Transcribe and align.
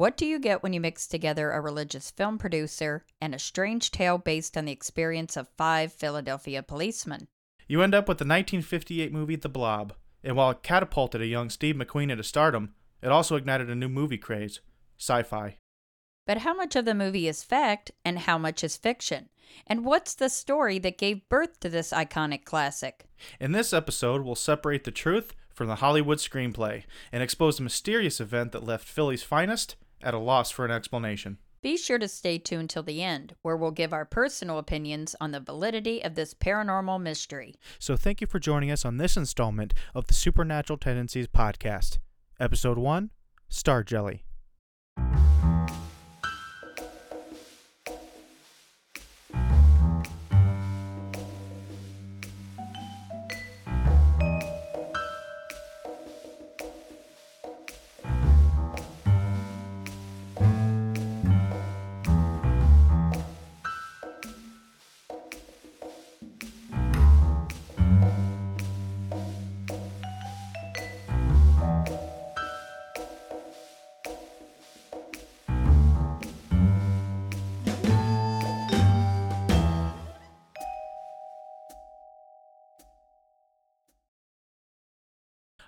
What 0.00 0.16
do 0.16 0.24
you 0.24 0.38
get 0.38 0.62
when 0.62 0.72
you 0.72 0.80
mix 0.80 1.06
together 1.06 1.50
a 1.50 1.60
religious 1.60 2.10
film 2.10 2.38
producer 2.38 3.04
and 3.20 3.34
a 3.34 3.38
strange 3.38 3.90
tale 3.90 4.16
based 4.16 4.56
on 4.56 4.64
the 4.64 4.72
experience 4.72 5.36
of 5.36 5.46
five 5.58 5.92
Philadelphia 5.92 6.62
policemen? 6.62 7.28
You 7.68 7.82
end 7.82 7.94
up 7.94 8.08
with 8.08 8.16
the 8.16 8.24
1958 8.24 9.12
movie 9.12 9.36
The 9.36 9.50
Blob, 9.50 9.92
and 10.24 10.36
while 10.36 10.52
it 10.52 10.62
catapulted 10.62 11.20
a 11.20 11.26
young 11.26 11.50
Steve 11.50 11.74
McQueen 11.74 12.10
into 12.10 12.24
stardom, 12.24 12.72
it 13.02 13.08
also 13.08 13.36
ignited 13.36 13.68
a 13.68 13.74
new 13.74 13.90
movie 13.90 14.16
craze 14.16 14.60
sci 14.98 15.22
fi. 15.22 15.58
But 16.26 16.38
how 16.38 16.54
much 16.54 16.76
of 16.76 16.86
the 16.86 16.94
movie 16.94 17.28
is 17.28 17.44
fact 17.44 17.90
and 18.02 18.20
how 18.20 18.38
much 18.38 18.64
is 18.64 18.78
fiction? 18.78 19.28
And 19.66 19.84
what's 19.84 20.14
the 20.14 20.30
story 20.30 20.78
that 20.78 20.96
gave 20.96 21.28
birth 21.28 21.60
to 21.60 21.68
this 21.68 21.92
iconic 21.92 22.46
classic? 22.46 23.04
In 23.38 23.52
this 23.52 23.74
episode, 23.74 24.22
we'll 24.22 24.34
separate 24.34 24.84
the 24.84 24.92
truth 24.92 25.34
from 25.52 25.66
the 25.66 25.74
Hollywood 25.74 26.16
screenplay 26.16 26.84
and 27.12 27.22
expose 27.22 27.60
a 27.60 27.62
mysterious 27.62 28.18
event 28.18 28.52
that 28.52 28.64
left 28.64 28.88
Philly's 28.88 29.22
finest 29.22 29.76
at 30.02 30.14
a 30.14 30.18
loss 30.18 30.50
for 30.50 30.64
an 30.64 30.70
explanation. 30.70 31.38
Be 31.62 31.76
sure 31.76 31.98
to 31.98 32.08
stay 32.08 32.38
tuned 32.38 32.70
till 32.70 32.82
the 32.82 33.02
end, 33.02 33.34
where 33.42 33.56
we'll 33.56 33.70
give 33.70 33.92
our 33.92 34.06
personal 34.06 34.58
opinions 34.58 35.14
on 35.20 35.30
the 35.30 35.40
validity 35.40 36.02
of 36.02 36.14
this 36.14 36.32
paranormal 36.32 37.00
mystery. 37.02 37.54
So, 37.78 37.96
thank 37.96 38.22
you 38.22 38.26
for 38.26 38.38
joining 38.38 38.70
us 38.70 38.84
on 38.86 38.96
this 38.96 39.16
installment 39.16 39.74
of 39.94 40.06
the 40.06 40.14
Supernatural 40.14 40.78
Tendencies 40.78 41.26
podcast. 41.26 41.98
Episode 42.38 42.78
1 42.78 43.10
Star 43.50 43.82
Jelly. 43.82 44.24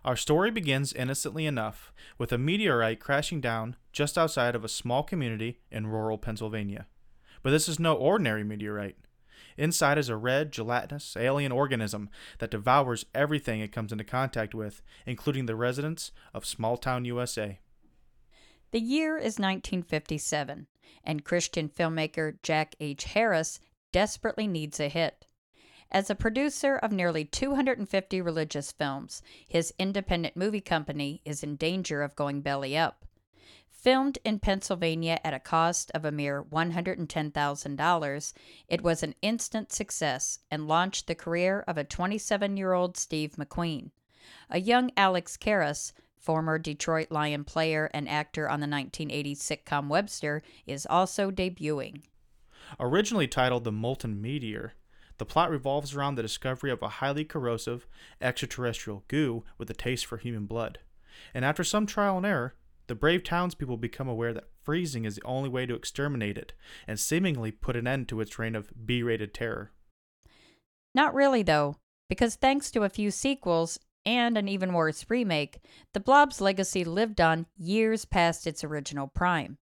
Our 0.05 0.17
story 0.17 0.51
begins 0.51 0.93
innocently 0.93 1.47
enough 1.47 1.93
with 2.19 2.33
a 2.33 2.39
meteorite 2.39 2.99
crashing 2.99 3.41
down 3.41 3.77
just 3.93 4.19
outside 4.19 4.57
of 4.57 4.65
a 4.65 4.69
small 4.69 5.05
community 5.05 5.61
in 5.71 5.87
rural 5.87 6.19
Pennsylvania. 6.19 6.87
But 7.43 7.51
this 7.51 7.69
is 7.69 7.79
no 7.79 7.95
ordinary 7.95 8.43
meteorite. 8.43 8.97
Inside 9.57 9.99
is 9.99 10.09
a 10.09 10.17
red, 10.17 10.51
gelatinous 10.51 11.17
alien 11.17 11.53
organism 11.53 12.09
that 12.39 12.51
devours 12.51 13.07
everything 13.15 13.61
it 13.61 13.73
comes 13.73 13.93
into 13.93 14.03
contact 14.03 14.55
with, 14.55 14.83
including 15.07 15.47
the 15.47 15.57
residents 15.57 16.11
of 16.35 16.47
small 16.47 16.77
town 16.77 17.05
USA. 17.05 17.61
The 18.73 18.81
year 18.81 19.17
is 19.19 19.39
1957, 19.39 20.67
and 21.05 21.25
Christian 21.25 21.69
filmmaker 21.69 22.39
Jack 22.43 22.75
H. 22.81 23.05
Harris 23.05 23.61
desperately 23.93 24.47
needs 24.47 24.81
a 24.81 24.89
hit. 24.89 25.27
As 25.95 26.09
a 26.09 26.15
producer 26.15 26.77
of 26.77 26.91
nearly 26.91 27.27
250 27.27 28.23
religious 28.23 28.73
films, 28.73 29.21
his 29.47 29.75
independent 29.79 30.35
movie 30.35 30.63
company 30.63 31.21
is 31.27 31.43
in 31.43 31.57
danger 31.57 32.03
of 32.03 32.17
going 32.17 32.41
belly 32.41 32.75
up. 32.79 33.05
Filmed 33.69 34.17
in 34.25 34.39
Pennsylvania 34.39 35.21
at 35.23 35.35
a 35.35 35.39
cost 35.39 35.91
of 35.91 36.07
a 36.07 36.11
mere 36.11 36.43
$110,000, 36.45 38.33
it 38.69 38.81
was 38.81 39.03
an 39.03 39.15
instant 39.21 39.71
success 39.71 40.39
and 40.51 40.67
launched 40.67 41.09
the 41.09 41.15
career 41.15 41.63
of 41.69 41.77
a 41.77 41.85
27 41.85 42.57
year 42.57 42.73
old 42.73 42.97
Steve 42.97 43.33
McQueen. 43.33 43.91
A 44.49 44.61
young 44.61 44.93
Alex 44.97 45.37
Karras, 45.37 45.93
former 46.17 46.59
Detroit 46.59 47.11
Lion 47.11 47.45
player 47.45 47.91
and 47.93 48.09
actor 48.09 48.49
on 48.49 48.61
the 48.61 48.67
1980s 48.67 49.41
sitcom 49.41 49.89
Webster, 49.89 50.43
is 50.67 50.87
also 50.89 51.31
debuting. 51.31 52.01
Originally 52.81 53.29
titled 53.29 53.65
The 53.65 53.73
Molten 53.73 54.23
Meteor, 54.23 54.73
the 55.19 55.27
plot 55.27 55.51
revolves 55.51 55.95
around 55.95 56.15
the 56.15 56.23
discovery 56.23 56.71
of 56.71 56.83
a 56.83 56.89
highly 56.89 57.25
corrosive 57.25 57.87
extraterrestrial 58.21 59.05
goo 59.09 59.45
with 59.59 59.71
a 59.71 59.75
taste 59.75 60.07
for 60.07 60.17
human 60.17 60.47
blood. 60.47 60.79
And 61.35 61.45
after 61.45 61.65
some 61.65 61.87
trial 61.87 62.17
and 62.17 62.27
error, 62.27 62.55
the 62.87 62.95
brave 62.95 63.23
townspeople 63.23 63.77
become 63.77 64.09
aware 64.09 64.33
that 64.33 64.49
freezing 64.63 65.05
is 65.05 65.17
the 65.17 65.25
only 65.25 65.49
way 65.49 65.67
to 65.67 65.75
exterminate 65.75 66.37
it 66.37 66.53
and 66.87 66.99
seemingly 66.99 67.51
put 67.51 67.77
an 67.77 67.87
end 67.87 68.09
to 68.09 68.21
its 68.21 68.39
reign 68.39 68.55
of 68.55 68.71
B 68.85 69.03
rated 69.03 69.33
terror. 69.33 69.73
Not 70.95 71.15
really, 71.15 71.43
though, 71.43 71.77
because 72.09 72.37
thanks 72.37 72.71
to 72.73 72.83
a 72.83 72.91
few 72.91 73.11
sequels 73.11 73.79
and 74.05 74.37
an 74.37 74.49
even 74.49 74.73
worse 74.73 75.07
remake, 75.09 75.61
the 75.95 76.01
Blob's 76.01 76.41
legacy 76.41 76.85
lived 76.85 77.21
on 77.21 77.47
years 77.57 78.05
past 78.05 78.47
its 78.47 78.65
original 78.65 79.07
prime. 79.07 79.59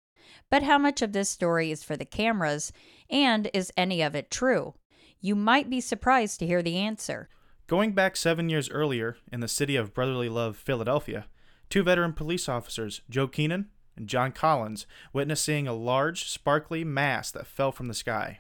But 0.50 0.62
how 0.62 0.78
much 0.78 1.03
of 1.03 1.12
this 1.12 1.28
story 1.28 1.70
is 1.70 1.82
for 1.82 1.97
the 1.97 2.04
cameras, 2.04 2.72
and 3.10 3.50
is 3.53 3.72
any 3.76 4.03
of 4.03 4.15
it 4.15 4.30
true? 4.30 4.75
You 5.21 5.34
might 5.34 5.69
be 5.69 5.81
surprised 5.81 6.39
to 6.39 6.47
hear 6.47 6.62
the 6.62 6.77
answer. 6.77 7.29
Going 7.67 7.93
back 7.93 8.17
seven 8.17 8.49
years 8.49 8.71
earlier, 8.71 9.17
in 9.33 9.41
the 9.41 9.49
city 9.49 9.75
of 9.77 9.93
brotherly 9.93 10.29
love, 10.29 10.56
Philadelphia, 10.56 11.27
two 11.69 11.83
veteran 11.83 12.12
police 12.12 12.49
officers, 12.49 13.03
Joe 13.11 13.27
Keenan 13.27 13.69
and 13.97 14.09
John 14.09 14.33
Collins, 14.33 14.87
witnessed 15.12 15.45
seeing 15.45 15.67
a 15.67 15.75
large, 15.75 16.28
sparkly 16.28 16.84
mass 16.84 17.31
that 17.33 17.47
fell 17.47 17.73
from 17.73 17.89
the 17.89 17.95
sky. 17.95 18.39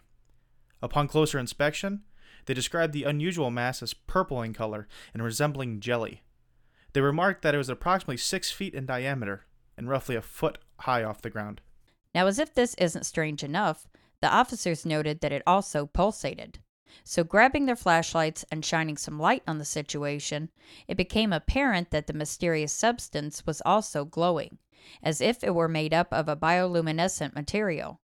Upon 0.80 1.08
closer 1.08 1.38
inspection, 1.38 2.04
they 2.46 2.54
described 2.54 2.92
the 2.92 3.04
unusual 3.04 3.50
mass 3.50 3.82
as 3.82 3.92
purple 3.92 4.40
in 4.40 4.54
color 4.54 4.86
and 5.12 5.22
resembling 5.22 5.80
jelly. 5.80 6.22
They 6.92 7.00
remarked 7.00 7.42
that 7.42 7.54
it 7.54 7.58
was 7.58 7.68
approximately 7.68 8.16
six 8.16 8.50
feet 8.50 8.72
in 8.72 8.86
diameter 8.86 9.44
and 9.76 9.88
roughly 9.88 10.14
a 10.14 10.22
foot 10.22 10.58
high 10.80 11.02
off 11.02 11.22
the 11.22 11.28
ground. 11.28 11.60
Now, 12.14 12.26
as 12.28 12.38
if 12.38 12.54
this 12.54 12.74
isn't 12.74 13.04
strange 13.04 13.44
enough, 13.44 13.88
the 14.22 14.32
officers 14.32 14.86
noted 14.86 15.20
that 15.20 15.32
it 15.32 15.42
also 15.46 15.86
pulsated. 15.86 16.60
So, 17.04 17.24
grabbing 17.24 17.66
their 17.66 17.76
flashlights 17.76 18.44
and 18.50 18.64
shining 18.64 18.96
some 18.96 19.18
light 19.18 19.42
on 19.46 19.58
the 19.58 19.64
situation, 19.64 20.50
it 20.86 20.96
became 20.96 21.32
apparent 21.32 21.90
that 21.90 22.06
the 22.06 22.12
mysterious 22.12 22.72
substance 22.72 23.46
was 23.46 23.62
also 23.64 24.04
glowing, 24.04 24.58
as 25.02 25.20
if 25.20 25.42
it 25.42 25.54
were 25.54 25.68
made 25.68 25.94
up 25.94 26.12
of 26.12 26.28
a 26.28 26.36
bioluminescent 26.36 27.34
material. 27.34 28.00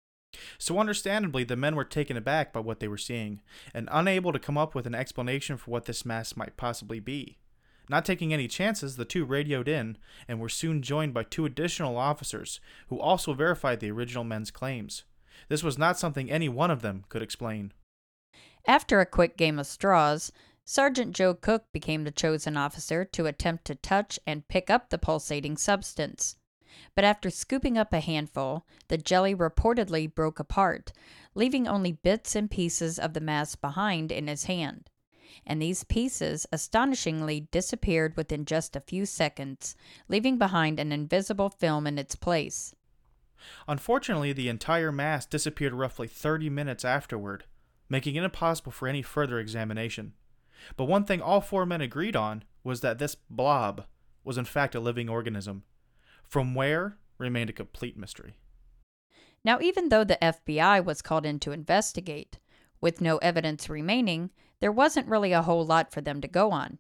So, 0.59 0.78
understandably, 0.78 1.45
the 1.45 1.56
men 1.56 1.77
were 1.77 1.84
taken 1.84 2.17
aback 2.17 2.53
by 2.53 2.61
what 2.61 2.81
they 2.81 2.89
were 2.89 2.99
seeing, 2.99 3.41
and 3.72 3.89
unable 3.93 4.33
to 4.33 4.39
come 4.39 4.59
up 4.59 4.75
with 4.75 4.87
an 4.87 4.95
explanation 4.95 5.56
for 5.56 5.71
what 5.71 5.84
this 5.84 6.05
mass 6.05 6.37
might 6.37 6.56
possibly 6.56 7.01
be. 7.01 7.39
Not 7.89 8.05
taking 8.05 8.33
any 8.33 8.49
chances, 8.49 8.97
the 8.97 9.05
two 9.05 9.25
radioed 9.25 9.69
in 9.69 9.99
and 10.27 10.41
were 10.41 10.49
soon 10.49 10.83
joined 10.83 11.12
by 11.12 11.22
two 11.22 11.45
additional 11.45 11.97
officers 11.97 12.61
who 12.89 12.99
also 12.99 13.34
verified 13.34 13.81
the 13.81 13.91
original 13.91 14.25
men's 14.25 14.51
claims. 14.51 15.05
This 15.49 15.62
was 15.62 15.77
not 15.77 15.99
something 15.99 16.31
any 16.31 16.49
one 16.49 16.71
of 16.71 16.81
them 16.81 17.05
could 17.09 17.22
explain. 17.22 17.72
After 18.67 19.01
a 19.01 19.07
quick 19.07 19.37
game 19.37 19.59
of 19.59 19.67
straws, 19.67 20.33
Sergeant 20.65 21.15
Joe 21.15 21.35
Cook 21.35 21.67
became 21.73 22.05
the 22.05 22.11
chosen 22.11 22.57
officer 22.57 23.05
to 23.05 23.27
attempt 23.27 23.67
to 23.67 23.75
touch 23.75 24.19
and 24.27 24.49
pick 24.49 24.71
up 24.71 24.89
the 24.89 24.97
pulsating 24.97 25.59
substance. 25.59 26.37
But 26.95 27.05
after 27.05 27.29
scooping 27.29 27.77
up 27.77 27.93
a 27.93 28.01
handful, 28.01 28.67
the 28.89 28.97
jelly 28.97 29.35
reportedly 29.35 30.13
broke 30.13 30.41
apart, 30.41 30.93
leaving 31.35 31.69
only 31.69 31.93
bits 31.93 32.35
and 32.35 32.51
pieces 32.51 32.99
of 32.99 33.13
the 33.13 33.21
mass 33.21 33.55
behind 33.55 34.11
in 34.11 34.29
his 34.29 34.45
hand. 34.45 34.89
And 35.47 35.61
these 35.61 35.85
pieces 35.85 36.47
astonishingly 36.51 37.49
disappeared 37.51 38.17
within 38.17 38.47
just 38.47 38.75
a 38.75 38.81
few 38.81 39.05
seconds, 39.05 39.77
leaving 40.09 40.39
behind 40.39 40.81
an 40.81 40.91
invisible 40.91 41.51
film 41.51 41.87
in 41.87 41.99
its 41.99 42.17
place. 42.17 42.75
Unfortunately, 43.69 44.33
the 44.33 44.49
entire 44.49 44.91
mass 44.91 45.27
disappeared 45.27 45.75
roughly 45.75 46.09
30 46.09 46.49
minutes 46.49 46.84
afterward 46.84 47.45
making 47.89 48.16
it 48.16 48.25
impossible 48.25 48.72
for 48.72 48.89
any 48.89 49.03
further 49.03 49.39
examination. 49.39 50.15
But 50.77 50.84
one 50.84 51.04
thing 51.04 51.21
all 51.21 51.41
four 51.41 51.66
men 51.66 51.81
agreed 51.81 52.16
on 52.16 52.45
was 52.63 52.81
that 52.81 52.98
this 52.98 53.15
blob 53.15 53.84
was 54.25 54.39
in 54.39 54.45
fact 54.45 54.75
a 54.75 54.81
living 54.81 55.09
organism. 55.09 55.65
From 56.22 56.54
where 56.54 56.98
remained 57.19 57.51
a 57.51 57.54
complete 57.54 57.97
mystery. 57.97 58.39
Now, 59.45 59.60
even 59.60 59.91
though 59.91 60.04
the 60.04 60.19
FBI 60.22 60.83
was 60.84 61.03
called 61.03 61.27
in 61.27 61.39
to 61.41 61.53
investigate, 61.53 62.39
with 62.81 63.01
no 63.01 63.19
evidence 63.19 63.69
remaining, 63.69 64.31
there 64.60 64.72
wasn't 64.72 65.09
really 65.09 65.33
a 65.33 65.42
whole 65.42 65.65
lot 65.65 65.92
for 65.92 66.01
them 66.01 66.21
to 66.22 66.28
go 66.28 66.51
on. 66.51 66.78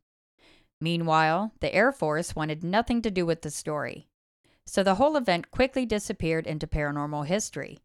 Meanwhile, 0.80 1.52
the 1.60 1.74
Air 1.74 1.92
Force 1.92 2.34
wanted 2.34 2.64
nothing 2.64 3.02
to 3.02 3.10
do 3.10 3.26
with 3.26 3.42
the 3.42 3.50
story. 3.50 4.08
So 4.66 4.82
the 4.82 4.94
whole 4.94 5.16
event 5.16 5.50
quickly 5.50 5.84
disappeared 5.84 6.46
into 6.46 6.66
paranormal 6.66 7.26
history. 7.26 7.80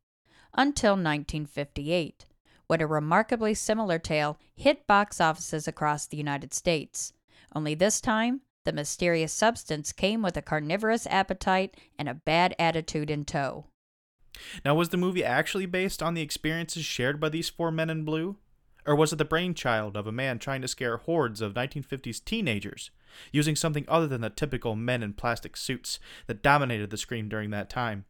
Until 0.54 0.94
1958, 0.94 2.25
when 2.69 2.81
a 2.81 2.88
remarkably 2.88 3.56
similar 3.56 3.98
tale 3.98 4.38
hit 4.56 4.86
box 4.86 5.19
offices 5.19 5.68
across 5.68 6.06
the 6.06 6.18
United 6.18 6.54
States. 6.54 7.13
Only 7.56 7.74
this 7.74 8.00
time, 8.00 8.42
the 8.63 8.71
mysterious 8.71 9.33
substance 9.33 9.92
came 9.92 10.21
with 10.21 10.38
a 10.38 10.44
carnivorous 10.44 11.07
appetite 11.07 11.75
and 11.98 12.07
a 12.07 12.13
bad 12.13 12.54
attitude 12.60 13.10
in 13.10 13.25
tow. 13.25 13.66
Now, 14.63 14.75
was 14.75 14.89
the 14.89 14.98
movie 14.98 15.24
actually 15.25 15.66
based 15.66 16.04
on 16.04 16.13
the 16.13 16.21
experiences 16.21 16.86
shared 16.86 17.19
by 17.19 17.30
these 17.30 17.50
four 17.50 17.71
men 17.71 17.89
in 17.89 18.06
blue? 18.06 18.38
Or 18.86 18.95
was 18.95 19.12
it 19.12 19.16
the 19.16 19.25
brainchild 19.25 19.98
of 19.98 20.06
a 20.06 20.12
man 20.12 20.38
trying 20.38 20.62
to 20.62 20.68
scare 20.68 20.98
hordes 20.98 21.42
of 21.42 21.56
1950s 21.56 22.24
teenagers, 22.24 22.92
using 23.31 23.56
something 23.56 23.86
other 23.88 24.06
than 24.06 24.21
the 24.21 24.30
typical 24.30 24.75
men 24.75 25.01
in 25.01 25.13
plastic 25.13 25.57
suits 25.57 26.00
that 26.27 26.44
dominated 26.44 26.92
the 26.92 26.98
screen 26.98 27.30
during 27.30 27.50
that 27.50 27.69
time? 27.71 28.06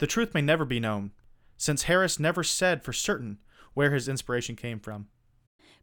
The 0.00 0.06
truth 0.06 0.34
may 0.34 0.42
never 0.42 0.66
be 0.66 0.80
known, 0.80 1.12
since 1.58 1.82
Harris 1.82 2.18
never 2.18 2.42
said 2.42 2.82
for 2.82 2.94
certain 2.94 3.38
where 3.74 3.92
his 3.92 4.08
inspiration 4.08 4.56
came 4.56 4.80
from. 4.80 5.08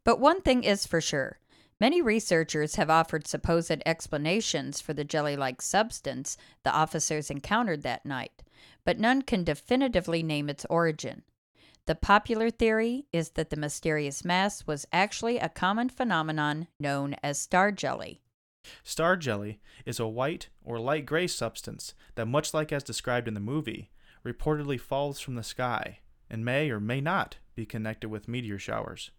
But 0.04 0.20
one 0.20 0.42
thing 0.42 0.64
is 0.64 0.88
for 0.88 1.02
sure 1.02 1.40
many 1.80 2.02
researchers 2.02 2.76
have 2.76 2.90
offered 2.90 3.28
supposed 3.28 3.84
explanations 3.86 4.82
for 4.82 4.94
the 4.94 5.04
jelly 5.04 5.36
like 5.36 5.62
substance 5.62 6.38
the 6.64 6.72
officers 6.72 7.30
encountered 7.30 7.84
that 7.84 8.06
night, 8.06 8.44
but 8.84 8.98
none 8.98 9.22
can 9.22 9.44
definitively 9.44 10.24
name 10.24 10.50
its 10.50 10.66
origin. 10.70 11.24
The 11.86 11.96
popular 11.96 12.50
theory 12.50 13.06
is 13.14 13.32
that 13.32 13.52
the 13.52 13.58
mysterious 13.58 14.26
mass 14.26 14.66
was 14.66 14.88
actually 14.92 15.38
a 15.38 15.50
common 15.50 15.90
phenomenon 15.90 16.68
known 16.80 17.16
as 17.22 17.38
star 17.38 17.72
jelly. 17.72 18.22
Star 18.84 19.16
jelly 19.16 19.60
is 19.86 20.00
a 20.00 20.08
white 20.08 20.50
or 20.64 20.80
light 20.80 21.06
gray 21.06 21.28
substance 21.28 21.94
that, 22.16 22.26
much 22.26 22.54
like 22.54 22.72
as 22.72 22.82
described 22.82 23.28
in 23.28 23.36
the 23.36 23.40
movie, 23.40 23.92
reportedly 24.26 24.80
falls 24.80 25.20
from 25.20 25.36
the 25.36 25.44
sky 25.44 26.00
and 26.30 26.44
may 26.44 26.70
or 26.70 26.80
may 26.80 27.00
not 27.00 27.38
be 27.56 27.66
connected 27.66 28.10
with 28.10 28.28
meteor 28.28 28.60
showers. 28.60 29.12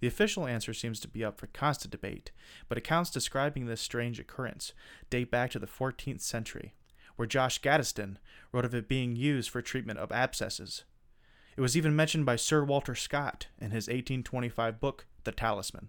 The 0.00 0.08
official 0.08 0.46
answer 0.46 0.74
seems 0.74 0.98
to 1.00 1.08
be 1.08 1.24
up 1.24 1.38
for 1.38 1.46
constant 1.48 1.92
debate, 1.92 2.32
but 2.68 2.78
accounts 2.78 3.10
describing 3.10 3.66
this 3.66 3.80
strange 3.80 4.18
occurrence 4.18 4.72
date 5.10 5.30
back 5.30 5.50
to 5.52 5.58
the 5.58 5.66
14th 5.66 6.20
century, 6.20 6.74
where 7.16 7.28
Josh 7.28 7.60
Gaddesden 7.60 8.16
wrote 8.52 8.64
of 8.64 8.74
it 8.74 8.88
being 8.88 9.14
used 9.14 9.50
for 9.50 9.62
treatment 9.62 9.98
of 9.98 10.10
abscesses. 10.10 10.84
It 11.56 11.60
was 11.60 11.76
even 11.76 11.94
mentioned 11.94 12.26
by 12.26 12.36
Sir 12.36 12.64
Walter 12.64 12.94
Scott 12.94 13.48
in 13.58 13.70
his 13.70 13.86
1825 13.86 14.80
book, 14.80 15.06
The 15.24 15.32
Talisman. 15.32 15.88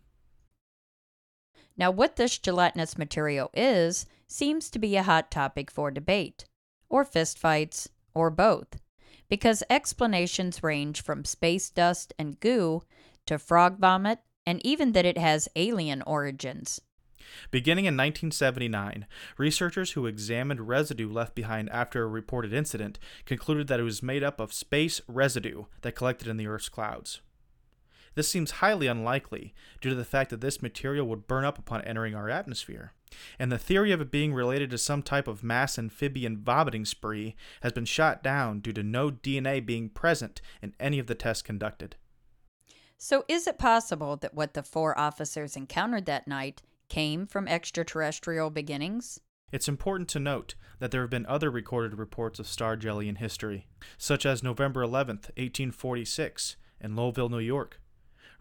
Now, 1.78 1.92
what 1.92 2.16
this 2.16 2.38
gelatinous 2.38 2.98
material 2.98 3.50
is 3.54 4.06
seems 4.28 4.70
to 4.72 4.80
be 4.80 4.96
a 4.96 5.04
hot 5.04 5.32
topic 5.32 5.72
for 5.72 5.92
debate, 5.92 6.46
or 6.90 7.06
fistfights, 7.06 7.88
or 8.14 8.30
both, 8.30 8.80
because 9.30 9.64
explanations 9.70 10.64
range 10.64 11.02
from 11.02 11.26
space 11.26 11.70
dust 11.70 12.14
and 12.18 12.40
goo 12.40 12.82
to 13.26 13.38
frog 13.38 13.78
vomit 13.80 14.20
and 14.46 14.66
even 14.66 14.94
that 14.94 15.06
it 15.06 15.18
has 15.18 15.48
alien 15.56 16.02
origins. 16.04 16.82
Beginning 17.52 17.86
in 17.86 17.96
1979, 17.96 19.06
researchers 19.38 19.92
who 19.92 20.08
examined 20.08 20.68
residue 20.68 21.12
left 21.12 21.36
behind 21.36 21.70
after 21.70 22.04
a 22.04 22.08
reported 22.08 22.54
incident 22.54 22.98
concluded 23.26 23.68
that 23.68 23.80
it 23.80 23.84
was 23.84 24.02
made 24.02 24.24
up 24.24 24.40
of 24.40 24.54
space 24.54 25.02
residue 25.08 25.66
that 25.82 25.96
collected 25.96 26.28
in 26.28 26.38
the 26.38 26.48
Earth's 26.48 26.70
clouds. 26.70 27.22
This 28.16 28.28
seems 28.28 28.52
highly 28.52 28.88
unlikely 28.88 29.54
due 29.82 29.90
to 29.90 29.96
the 29.96 30.06
fact 30.06 30.30
that 30.32 30.42
this 30.42 30.62
material 30.62 31.08
would 31.08 31.28
burn 31.28 31.46
up 31.46 31.60
upon 31.60 31.82
entering 31.84 32.16
our 32.16 32.30
atmosphere, 32.30 32.94
and 33.38 33.52
the 33.52 33.58
theory 33.58 33.92
of 33.92 34.02
it 34.02 34.12
being 34.12 34.34
related 34.34 34.70
to 34.70 34.78
some 34.78 35.02
type 35.02 35.28
of 35.28 35.44
mass 35.44 35.78
amphibian 35.78 36.38
vomiting 36.38 36.86
spree 36.86 37.36
has 37.62 37.72
been 37.72 37.86
shot 37.86 38.24
down 38.24 38.60
due 38.60 38.74
to 38.74 38.84
no 38.84 39.12
DNA 39.12 39.66
being 39.66 39.90
present 39.90 40.42
in 40.62 40.74
any 40.80 41.00
of 41.00 41.08
the 41.08 41.16
tests 41.16 41.42
conducted. 41.42 41.96
So, 42.98 43.24
is 43.28 43.48
it 43.48 43.58
possible 43.58 44.18
that 44.18 44.34
what 44.34 44.54
the 44.54 44.64
four 44.64 44.98
officers 44.98 45.56
encountered 45.56 46.06
that 46.06 46.28
night 46.28 46.62
came 46.90 47.26
from 47.26 47.48
extraterrestrial 47.48 48.50
beginnings? 48.50 49.22
It's 49.52 49.70
important 49.70 50.10
to 50.10 50.20
note 50.20 50.56
that 50.80 50.92
there 50.92 51.02
have 51.02 51.10
been 51.10 51.26
other 51.26 51.50
recorded 51.50 51.98
reports 51.98 52.40
of 52.40 52.48
star 52.48 52.76
jelly 52.76 53.08
in 53.08 53.16
history, 53.16 53.68
such 53.98 54.26
as 54.26 54.44
November 54.44 54.84
11, 54.84 55.16
1846, 55.16 56.58
in 56.82 56.96
Lowell, 56.96 57.30
New 57.30 57.40
York. 57.40 57.80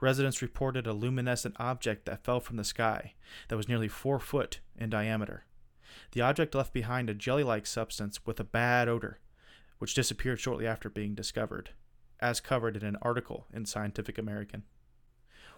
Residents 0.01 0.43
reported 0.43 0.87
a 0.87 0.93
luminescent 0.93 1.57
object 1.59 2.07
that 2.07 2.23
fell 2.23 2.41
from 2.41 2.57
the 2.57 2.65
sky 2.65 3.15
that 3.49 3.57
was 3.57 3.69
nearly 3.69 3.89
four 3.89 4.21
foot 4.21 4.61
in 4.77 4.91
diameter. 4.91 5.45
The 6.13 6.21
object 6.21 6.55
left 6.55 6.73
behind 6.73 7.11
a 7.11 7.15
jelly 7.15 7.43
like 7.43 7.67
substance 7.67 8.25
with 8.25 8.39
a 8.39 8.45
bad 8.45 8.89
odor, 8.89 9.19
which 9.79 9.95
disappeared 9.95 10.39
shortly 10.39 10.67
after 10.67 10.89
being 10.89 11.15
discovered, 11.15 11.71
as 12.21 12.41
covered 12.41 12.77
in 12.77 12.85
an 12.85 12.97
article 13.03 13.47
in 13.53 13.67
Scientific 13.67 14.19
American. 14.19 14.63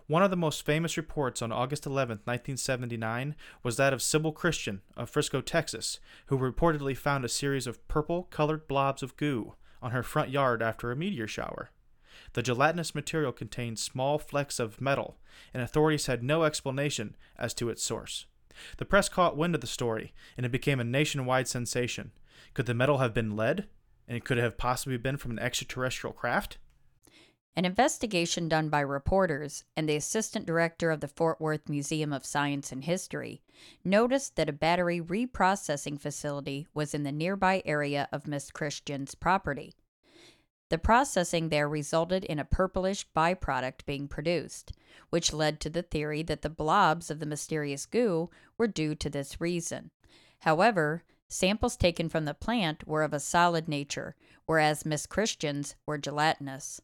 One 0.07 0.23
of 0.23 0.31
the 0.31 0.37
most 0.37 0.67
famous 0.67 0.97
reports 0.97 1.41
on 1.41 1.53
August 1.53 1.87
11, 1.87 2.23
1979, 2.25 3.37
was 3.63 3.77
that 3.77 3.93
of 3.93 4.03
Sybil 4.03 4.33
Christian 4.33 4.81
of 4.97 5.09
Frisco, 5.09 5.41
Texas, 5.41 6.01
who 6.27 6.39
reportedly 6.39 6.97
found 6.97 7.25
a 7.25 7.29
series 7.29 7.67
of 7.67 7.87
purple 7.87 8.25
colored 8.25 8.67
blobs 8.67 9.03
of 9.03 9.17
goo 9.17 9.55
on 9.81 9.93
her 9.93 10.03
front 10.03 10.31
yard 10.31 10.63
after 10.63 10.91
a 10.91 10.97
meteor 10.97 11.29
shower. 11.29 11.71
The 12.33 12.43
gelatinous 12.43 12.95
material 12.95 13.33
contained 13.33 13.79
small 13.79 14.19
flecks 14.19 14.59
of 14.59 14.81
metal, 14.81 15.19
and 15.53 15.63
authorities 15.63 16.07
had 16.07 16.23
no 16.23 16.45
explanation 16.45 17.17
as 17.39 17.55
to 17.55 17.69
its 17.69 17.83
source. 17.83 18.27
The 18.77 18.85
press 18.85 19.09
caught 19.09 19.37
wind 19.37 19.55
of 19.55 19.61
the 19.61 19.67
story, 19.67 20.13
and 20.37 20.45
it 20.45 20.53
became 20.53 20.81
a 20.81 20.85
nationwide 20.85 21.49
sensation. 21.49 22.13
Could 22.55 22.67
the 22.67 22.75
metal 22.75 22.99
have 22.99 23.15
been 23.15 23.37
lead? 23.37 23.69
And 24.09 24.25
could 24.25 24.39
it 24.39 24.43
have 24.43 24.59
possibly 24.59 24.97
been 24.97 25.17
from 25.17 25.31
an 25.31 25.39
extraterrestrial 25.39 26.13
craft? 26.13 26.59
An 27.57 27.65
investigation 27.65 28.49
done 28.49 28.69
by 28.69 28.81
reporters 28.81 29.65
and 29.77 29.89
the 29.89 29.97
assistant 29.97 30.47
director 30.47 30.91
of 30.91 31.01
the 31.01 31.09
Fort 31.09 31.41
Worth 31.41 31.69
Museum 31.69 32.13
of 32.13 32.25
Science 32.25 32.71
and 32.71 32.85
History 32.85 33.43
noticed 33.85 34.37
that 34.37 34.49
a 34.49 34.53
battery 34.53 35.01
reprocessing 35.01 36.01
facility 36.01 36.67
was 36.75 36.95
in 36.95 37.03
the 37.03 37.13
nearby 37.13 37.63
area 37.65 38.09
of 38.13 38.29
Miss 38.29 38.51
Christian's 38.51 39.15
property. 39.15 39.75
The 40.71 40.79
processing 40.79 41.49
there 41.49 41.69
resulted 41.69 42.25
in 42.25 42.39
a 42.39 42.45
purplish 42.45 43.05
byproduct 43.15 43.85
being 43.87 44.07
produced, 44.07 44.73
which 45.11 45.33
led 45.33 45.61
to 45.61 45.71
the 45.71 45.83
theory 45.83 46.23
that 46.23 46.43
the 46.43 46.49
blobs 46.49 47.11
of 47.11 47.19
the 47.19 47.27
mysterious 47.27 47.87
goo 47.87 48.31
were 48.57 48.69
due 48.69 48.95
to 48.95 49.11
this 49.11 49.41
reason. 49.41 49.91
However, 50.41 51.03
samples 51.29 51.77
taken 51.77 52.09
from 52.09 52.25
the 52.25 52.35
plant 52.35 52.87
were 52.87 53.03
of 53.03 53.13
a 53.13 53.21
solid 53.21 53.69
nature, 53.69 54.15
whereas 54.47 54.87
Miss 54.87 55.07
Christian's 55.07 55.75
were 55.87 55.99
gelatinous. 55.99 56.81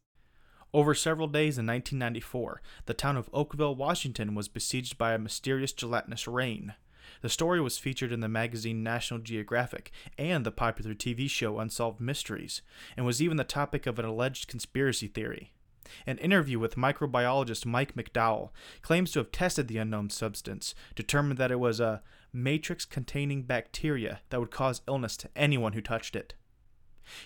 Over 0.75 0.93
several 0.93 1.29
days 1.29 1.57
in 1.57 1.67
1994, 1.67 2.61
the 2.87 2.93
town 2.93 3.17
of 3.17 3.31
Oakville, 3.33 3.77
Washington 3.77 4.35
was 4.35 4.49
besieged 4.49 4.99
by 4.99 5.15
a 5.15 5.19
mysterious 5.19 5.73
gelatinous 5.73 6.27
rain. 6.27 6.75
The 7.23 7.29
story 7.29 7.61
was 7.61 7.79
featured 7.79 8.13
in 8.13 8.21
the 8.21 8.29
magazine 8.29 8.83
National 8.83 9.21
Geographic 9.21 9.91
and 10.19 10.45
the 10.45 10.53
popular 10.53 10.95
TV 10.95 11.29
show 11.29 11.59
Unsolved 11.59 12.01
Mysteries, 12.01 12.63
and 12.97 13.07
was 13.07 13.23
even 13.23 13.37
the 13.37 13.45
topic 13.45 13.87
of 13.87 13.99
an 13.99 14.05
alleged 14.05 14.49
conspiracy 14.49 15.09
theory. 15.09 15.53
An 16.07 16.19
interview 16.19 16.59
with 16.59 16.77
microbiologist 16.77 17.65
Mike 17.65 17.95
McDowell 17.95 18.51
claims 18.83 19.13
to 19.13 19.21
have 19.21 19.33
tested 19.33 19.69
the 19.69 19.79
unknown 19.79 20.11
substance, 20.11 20.75
determined 20.95 21.39
that 21.39 21.53
it 21.53 21.61
was 21.61 21.81
a 21.81 22.03
matrix 22.33 22.85
containing 22.85 23.43
bacteria 23.43 24.21
that 24.31 24.41
would 24.41 24.51
cause 24.51 24.83
illness 24.89 25.17
to 25.19 25.31
anyone 25.37 25.73
who 25.73 25.81
touched 25.81 26.17
it. 26.17 26.35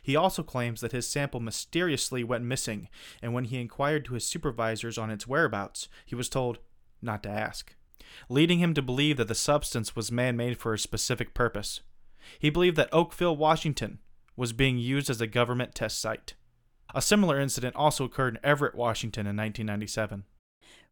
He 0.02 0.14
also 0.14 0.42
claims 0.42 0.82
that 0.82 0.92
his 0.92 1.09
sample 1.09 1.40
mysteriously 1.40 2.23
went 2.23 2.44
missing, 2.44 2.88
and 3.23 3.32
when 3.32 3.44
he 3.44 3.61
inquired 3.61 4.04
to 4.04 4.14
his 4.14 4.26
supervisors 4.26 4.99
on 4.99 5.11
its 5.11 5.26
whereabouts, 5.26 5.88
he 6.04 6.14
was 6.14 6.28
told 6.28 6.59
not 7.00 7.23
to 7.23 7.30
ask, 7.30 7.75
leading 8.28 8.59
him 8.59 8.75
to 8.75 8.83
believe 8.83 9.16
that 9.16 9.28
the 9.28 9.35
substance 9.35 9.95
was 9.95 10.12
man 10.12 10.37
made 10.37 10.59
for 10.59 10.75
a 10.75 10.78
specific 10.78 11.35
purpose. 11.35 11.80
He 12.38 12.50
believed 12.50 12.76
that 12.76 12.92
Oakville, 12.92 13.37
Washington, 13.37 13.99
was 14.37 14.52
being 14.52 14.78
used 14.78 15.11
as 15.11 15.21
a 15.21 15.26
government 15.26 15.75
test 15.75 15.99
site. 15.99 16.35
A 16.95 17.02
similar 17.02 17.38
incident 17.38 17.76
also 17.76 18.04
occurred 18.04 18.37
in 18.37 18.45
Everett, 18.45 18.75
Washington 18.75 19.26
in 19.26 19.37
1997. 19.37 20.25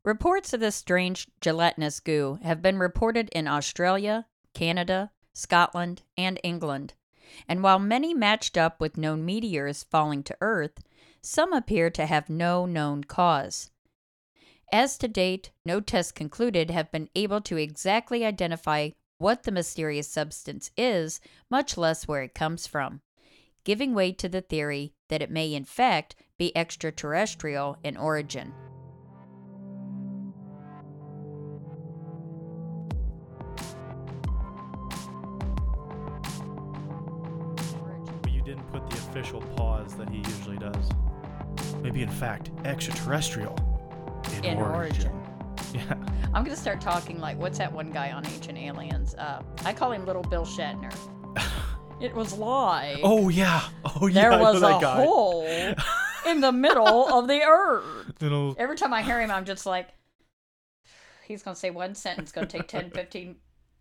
Reports 0.05 0.53
of 0.53 0.61
this 0.61 0.77
strange 0.77 1.27
gelatinous 1.41 2.01
goo 2.01 2.39
have 2.43 2.63
been 2.63 2.79
reported 2.79 3.29
in 3.31 3.49
Australia, 3.49 4.27
Canada, 4.55 5.11
Scotland, 5.35 6.03
and 6.17 6.39
England. 6.43 6.95
And 7.49 7.63
while 7.63 7.79
many 7.79 8.15
matched 8.15 8.57
up 8.57 8.81
with 8.81 8.97
known 8.97 9.25
meteors 9.25 9.83
falling 9.83 10.23
to 10.25 10.37
Earth, 10.41 10.83
some 11.21 11.53
appear 11.53 11.91
to 11.91 12.07
have 12.07 12.31
no 12.31 12.65
known 12.65 13.05
cause. 13.05 13.71
As 14.73 14.99
to 14.99 15.09
date, 15.09 15.51
no 15.65 15.81
tests 15.81 16.13
concluded 16.13 16.71
have 16.71 16.93
been 16.93 17.09
able 17.15 17.41
to 17.43 17.57
exactly 17.57 18.23
identify 18.23 18.91
what 19.17 19.45
the 19.45 19.51
mysterious 19.51 20.09
substance 20.09 20.71
is, 20.77 21.21
much 21.51 21.79
less 21.79 22.07
where 22.07 22.23
it 22.23 22.35
comes 22.35 22.67
from, 22.67 23.01
giving 23.65 23.95
way 23.95 24.13
to 24.13 24.29
the 24.29 24.43
theory 24.43 24.93
that 25.09 25.23
it 25.23 25.31
may 25.31 25.55
in 25.55 25.65
fact 25.65 26.17
be 26.37 26.55
extraterrestrial 26.55 27.79
in 27.83 27.97
origin. 27.97 28.53
You 38.31 38.43
didn't 38.43 38.71
put 38.71 38.89
the 38.91 38.97
official 38.99 39.41
pause 39.57 39.95
that 39.95 40.11
he 40.11 40.19
usually 40.19 40.59
does. 40.59 40.91
Maybe, 41.83 42.03
in 42.03 42.11
fact, 42.11 42.51
extraterrestrial 42.65 43.57
in, 44.39 44.45
In 44.45 44.59
origin. 44.59 45.13
Yeah. 45.75 45.93
I'm 46.33 46.45
gonna 46.45 46.57
start 46.57 46.81
talking 46.81 47.21
like 47.21 47.37
what's 47.39 47.59
that 47.59 47.71
one 47.71 47.91
guy 47.91 48.11
on 48.13 48.25
Ancient 48.25 48.57
Aliens? 48.57 49.15
Uh, 49.17 49.43
I 49.67 49.75
call 49.75 49.93
him 49.93 50.07
Little 50.07 50.23
Bill 50.23 50.47
Shatner. 50.47 50.95
it 52.01 52.15
was 52.15 52.33
like 52.33 53.01
Oh 53.03 53.29
yeah. 53.29 53.63
Oh 53.85 54.07
yeah. 54.07 54.31
there 54.31 54.39
was 54.41 54.59
a 54.63 54.79
guy. 54.81 55.05
hole 55.05 55.47
in 56.27 56.41
the 56.41 56.53
middle 56.53 57.09
of 57.13 57.29
the 57.29 57.43
earth. 57.43 58.15
Little- 58.23 58.55
Every 58.59 58.77
time 58.77 58.95
I 58.95 59.03
hear 59.03 59.21
him, 59.21 59.31
I'm 59.31 59.45
just 59.45 59.67
like, 59.67 59.89
he's 61.27 61.43
gonna 61.43 61.55
say 61.57 61.69
one 61.71 61.95
sentence, 61.95 62.33
gonna 62.33 62.47
take 62.47 62.67
10, 62.67 62.91
15 62.91 63.37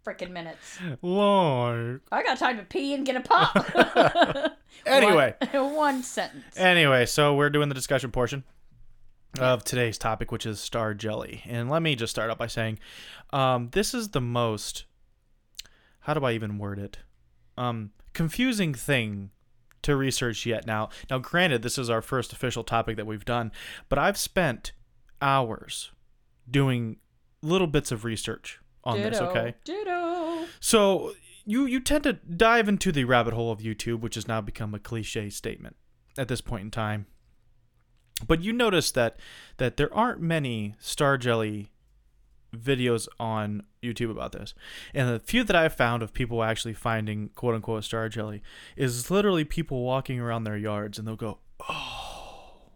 freaking 0.06 0.32
minutes. 0.32 0.80
Lord. 1.02 2.02
I 2.12 2.22
got 2.24 2.38
time 2.38 2.58
to 2.58 2.64
pee 2.64 2.94
and 2.96 3.06
get 3.06 3.16
a 3.16 3.22
pop. 3.22 4.58
Anyway. 4.86 5.36
one, 5.52 5.74
one 5.74 6.04
sentence. 6.04 6.58
Anyway, 6.58 7.06
so 7.06 7.34
we're 7.36 7.50
doing 7.50 7.70
the 7.70 7.76
discussion 7.76 8.12
portion 8.12 8.44
of 9.40 9.64
today's 9.64 9.98
topic, 9.98 10.32
which 10.32 10.46
is 10.46 10.60
star 10.60 10.94
jelly. 10.94 11.44
And 11.46 11.70
let 11.70 11.82
me 11.82 11.96
just 11.96 12.12
start 12.12 12.30
out 12.30 12.38
by 12.38 12.48
saying, 12.48 12.80
um, 13.32 13.70
this 13.72 13.94
is 13.94 14.10
the 14.10 14.22
most, 14.22 14.86
how 16.02 16.14
do 16.14 16.26
I 16.26 16.34
even 16.34 16.58
word 16.58 16.80
it? 16.80 17.00
Um, 17.58 17.92
confusing 18.14 18.74
thing 18.74 19.32
to 19.84 19.96
research 19.96 20.46
yet. 20.46 20.66
Now, 20.66 20.90
now, 21.10 21.20
granted, 21.20 21.62
this 21.62 21.78
is 21.78 21.90
our 21.90 22.02
first 22.02 22.34
official 22.34 22.64
topic 22.64 22.98
that 22.98 23.06
we've 23.06 23.26
done, 23.26 23.52
but 23.90 24.00
I've 24.00 24.18
spent 24.18 24.72
hours 25.22 25.92
doing 26.50 26.98
little 27.42 27.68
bits 27.68 27.92
of 27.92 28.04
research 28.04 28.60
on 28.84 29.02
this. 29.02 29.20
Okay, 29.20 29.56
Ditto. 29.64 30.46
so 30.60 31.14
you 31.46 31.66
you 31.66 31.80
tend 31.80 32.04
to 32.04 32.14
dive 32.14 32.68
into 32.68 32.92
the 32.92 33.04
rabbit 33.04 33.34
hole 33.34 33.52
of 33.52 33.60
YouTube, 33.60 34.02
which 34.02 34.16
has 34.16 34.28
now 34.28 34.42
become 34.42 34.74
a 34.74 34.80
cliche 34.80 35.30
statement 35.30 35.76
at 36.18 36.28
this 36.28 36.42
point 36.42 36.64
in 36.64 36.72
time. 36.72 37.06
But 38.26 38.42
you 38.42 38.54
notice 38.54 38.92
that 38.92 39.18
that 39.58 39.78
there 39.78 39.94
aren't 39.94 40.22
many 40.22 40.76
Star 40.80 41.18
Jelly 41.18 41.72
videos 42.56 43.08
on 43.20 43.64
YouTube 43.84 44.10
about 44.10 44.32
this. 44.32 44.54
And 44.94 45.10
the 45.10 45.20
few 45.20 45.44
that 45.44 45.56
I've 45.56 45.74
found 45.74 46.02
of 46.02 46.14
people 46.14 46.44
actually 46.44 46.74
finding 46.74 47.30
quote 47.30 47.56
unquote 47.56 47.84
Star 47.84 48.10
Jelly 48.10 48.42
is 48.76 49.12
literally 49.12 49.44
people 49.44 49.84
walking 49.84 50.20
around 50.20 50.44
their 50.44 50.58
yards 50.58 50.98
and 50.98 51.08
they'll 51.08 51.16
go, 51.16 51.40
"Oh, 51.70 52.72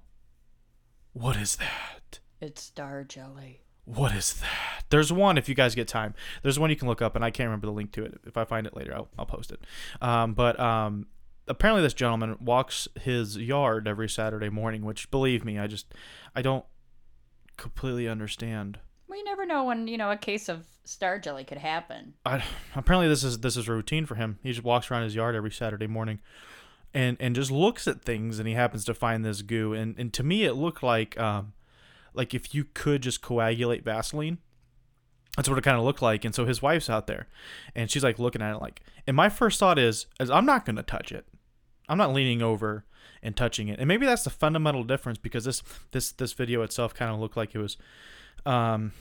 what 1.13 1.37
is 1.37 1.55
that?" 1.57 2.19
It's 2.39 2.63
star 2.63 3.03
jelly. 3.03 3.61
What 3.85 4.13
is 4.13 4.33
that? 4.41 4.83
There's 4.89 5.11
one 5.11 5.37
if 5.37 5.49
you 5.49 5.55
guys 5.55 5.75
get 5.75 5.87
time. 5.87 6.13
There's 6.43 6.59
one 6.59 6.69
you 6.69 6.75
can 6.75 6.87
look 6.87 7.01
up, 7.01 7.15
and 7.15 7.25
I 7.25 7.31
can't 7.31 7.47
remember 7.47 7.67
the 7.67 7.73
link 7.73 7.91
to 7.93 8.05
it. 8.05 8.19
If 8.25 8.37
I 8.37 8.45
find 8.45 8.67
it 8.67 8.75
later, 8.75 8.93
I'll, 8.93 9.09
I'll 9.17 9.25
post 9.25 9.51
it. 9.51 9.61
Um, 10.01 10.33
but 10.33 10.59
um, 10.59 11.07
apparently, 11.51 11.83
this 11.83 11.93
gentleman 11.93 12.37
walks 12.39 12.87
his 12.99 13.37
yard 13.37 13.87
every 13.87 14.09
Saturday 14.09 14.49
morning. 14.49 14.83
Which, 14.83 15.11
believe 15.11 15.45
me, 15.45 15.59
I 15.59 15.67
just 15.67 15.93
I 16.35 16.41
don't 16.41 16.65
completely 17.57 18.07
understand. 18.07 18.79
Well, 19.07 19.19
you 19.19 19.25
never 19.25 19.45
know 19.45 19.65
when 19.65 19.87
you 19.87 19.97
know 19.97 20.09
a 20.09 20.17
case 20.17 20.49
of 20.49 20.65
star 20.85 21.19
jelly 21.19 21.43
could 21.43 21.57
happen. 21.57 22.13
I, 22.25 22.43
apparently, 22.75 23.07
this 23.07 23.23
is 23.23 23.39
this 23.39 23.57
is 23.57 23.67
routine 23.67 24.05
for 24.05 24.15
him. 24.15 24.39
He 24.41 24.51
just 24.51 24.63
walks 24.63 24.89
around 24.89 25.03
his 25.03 25.15
yard 25.15 25.35
every 25.35 25.51
Saturday 25.51 25.87
morning, 25.87 26.19
and 26.93 27.17
and 27.19 27.35
just 27.35 27.51
looks 27.51 27.87
at 27.87 28.01
things, 28.01 28.39
and 28.39 28.47
he 28.47 28.53
happens 28.53 28.85
to 28.85 28.93
find 28.93 29.23
this 29.23 29.41
goo. 29.41 29.73
And 29.73 29.95
and 29.97 30.13
to 30.13 30.23
me, 30.23 30.45
it 30.45 30.53
looked 30.53 30.81
like 30.81 31.19
um, 31.19 31.53
like 32.13 32.33
if 32.33 32.55
you 32.55 32.65
could 32.73 33.01
just 33.03 33.21
coagulate 33.21 33.83
Vaseline. 33.83 34.39
That's 35.37 35.47
what 35.47 35.57
it 35.57 35.63
kind 35.63 35.77
of 35.77 35.85
looked 35.85 36.01
like. 36.01 36.25
And 36.25 36.35
so 36.35 36.45
his 36.45 36.61
wife's 36.61 36.89
out 36.89 37.07
there, 37.07 37.27
and 37.73 37.89
she's 37.89 38.03
like 38.03 38.19
looking 38.19 38.41
at 38.41 38.55
it 38.55 38.61
like. 38.61 38.81
And 39.07 39.15
my 39.15 39.29
first 39.29 39.59
thought 39.59 39.79
is, 39.79 40.07
is 40.19 40.29
I'm 40.29 40.45
not 40.45 40.65
gonna 40.65 40.83
touch 40.83 41.13
it. 41.13 41.25
I'm 41.91 41.97
not 41.97 42.13
leaning 42.13 42.41
over 42.41 42.85
and 43.21 43.35
touching 43.35 43.67
it. 43.67 43.79
And 43.79 43.87
maybe 43.87 44.05
that's 44.05 44.23
the 44.23 44.29
fundamental 44.29 44.85
difference 44.85 45.17
because 45.17 45.43
this 45.43 45.61
this 45.91 46.13
this 46.13 46.31
video 46.31 46.61
itself 46.61 46.93
kind 46.93 47.11
of 47.11 47.19
looked 47.19 47.35
like 47.35 47.53
it 47.53 47.59
was, 47.59 47.75
um, 48.45 48.93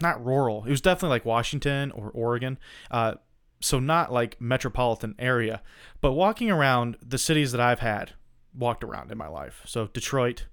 not 0.00 0.24
rural. 0.24 0.64
It 0.64 0.70
was 0.70 0.80
definitely 0.80 1.16
like 1.16 1.26
Washington 1.26 1.90
or 1.90 2.10
Oregon. 2.10 2.58
Uh, 2.90 3.14
so 3.60 3.78
not 3.78 4.10
like 4.10 4.40
metropolitan 4.40 5.14
area, 5.18 5.62
but 6.00 6.12
walking 6.12 6.50
around 6.50 6.96
the 7.02 7.18
cities 7.18 7.52
that 7.52 7.60
I've 7.60 7.80
had 7.80 8.12
walked 8.56 8.82
around 8.82 9.12
in 9.12 9.18
my 9.18 9.28
life. 9.28 9.62
So 9.66 9.88
Detroit, 9.88 10.46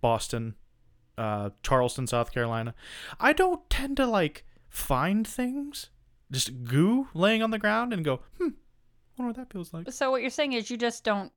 Boston, 0.00 0.54
uh, 1.18 1.50
Charleston, 1.64 2.06
South 2.06 2.32
Carolina. 2.32 2.74
I 3.18 3.32
don't 3.32 3.68
tend 3.68 3.96
to 3.96 4.06
like 4.06 4.44
find 4.68 5.26
things, 5.26 5.90
just 6.30 6.62
goo 6.62 7.08
laying 7.12 7.42
on 7.42 7.50
the 7.50 7.58
ground 7.58 7.92
and 7.92 8.04
go, 8.04 8.20
hmm, 8.38 8.50
wonder 9.20 9.38
what 9.38 9.48
that 9.48 9.52
feels 9.52 9.72
like. 9.72 9.90
So 9.92 10.10
what 10.10 10.22
you're 10.22 10.30
saying 10.30 10.52
is 10.54 10.70
you 10.70 10.76
just 10.76 11.04
don't 11.04 11.32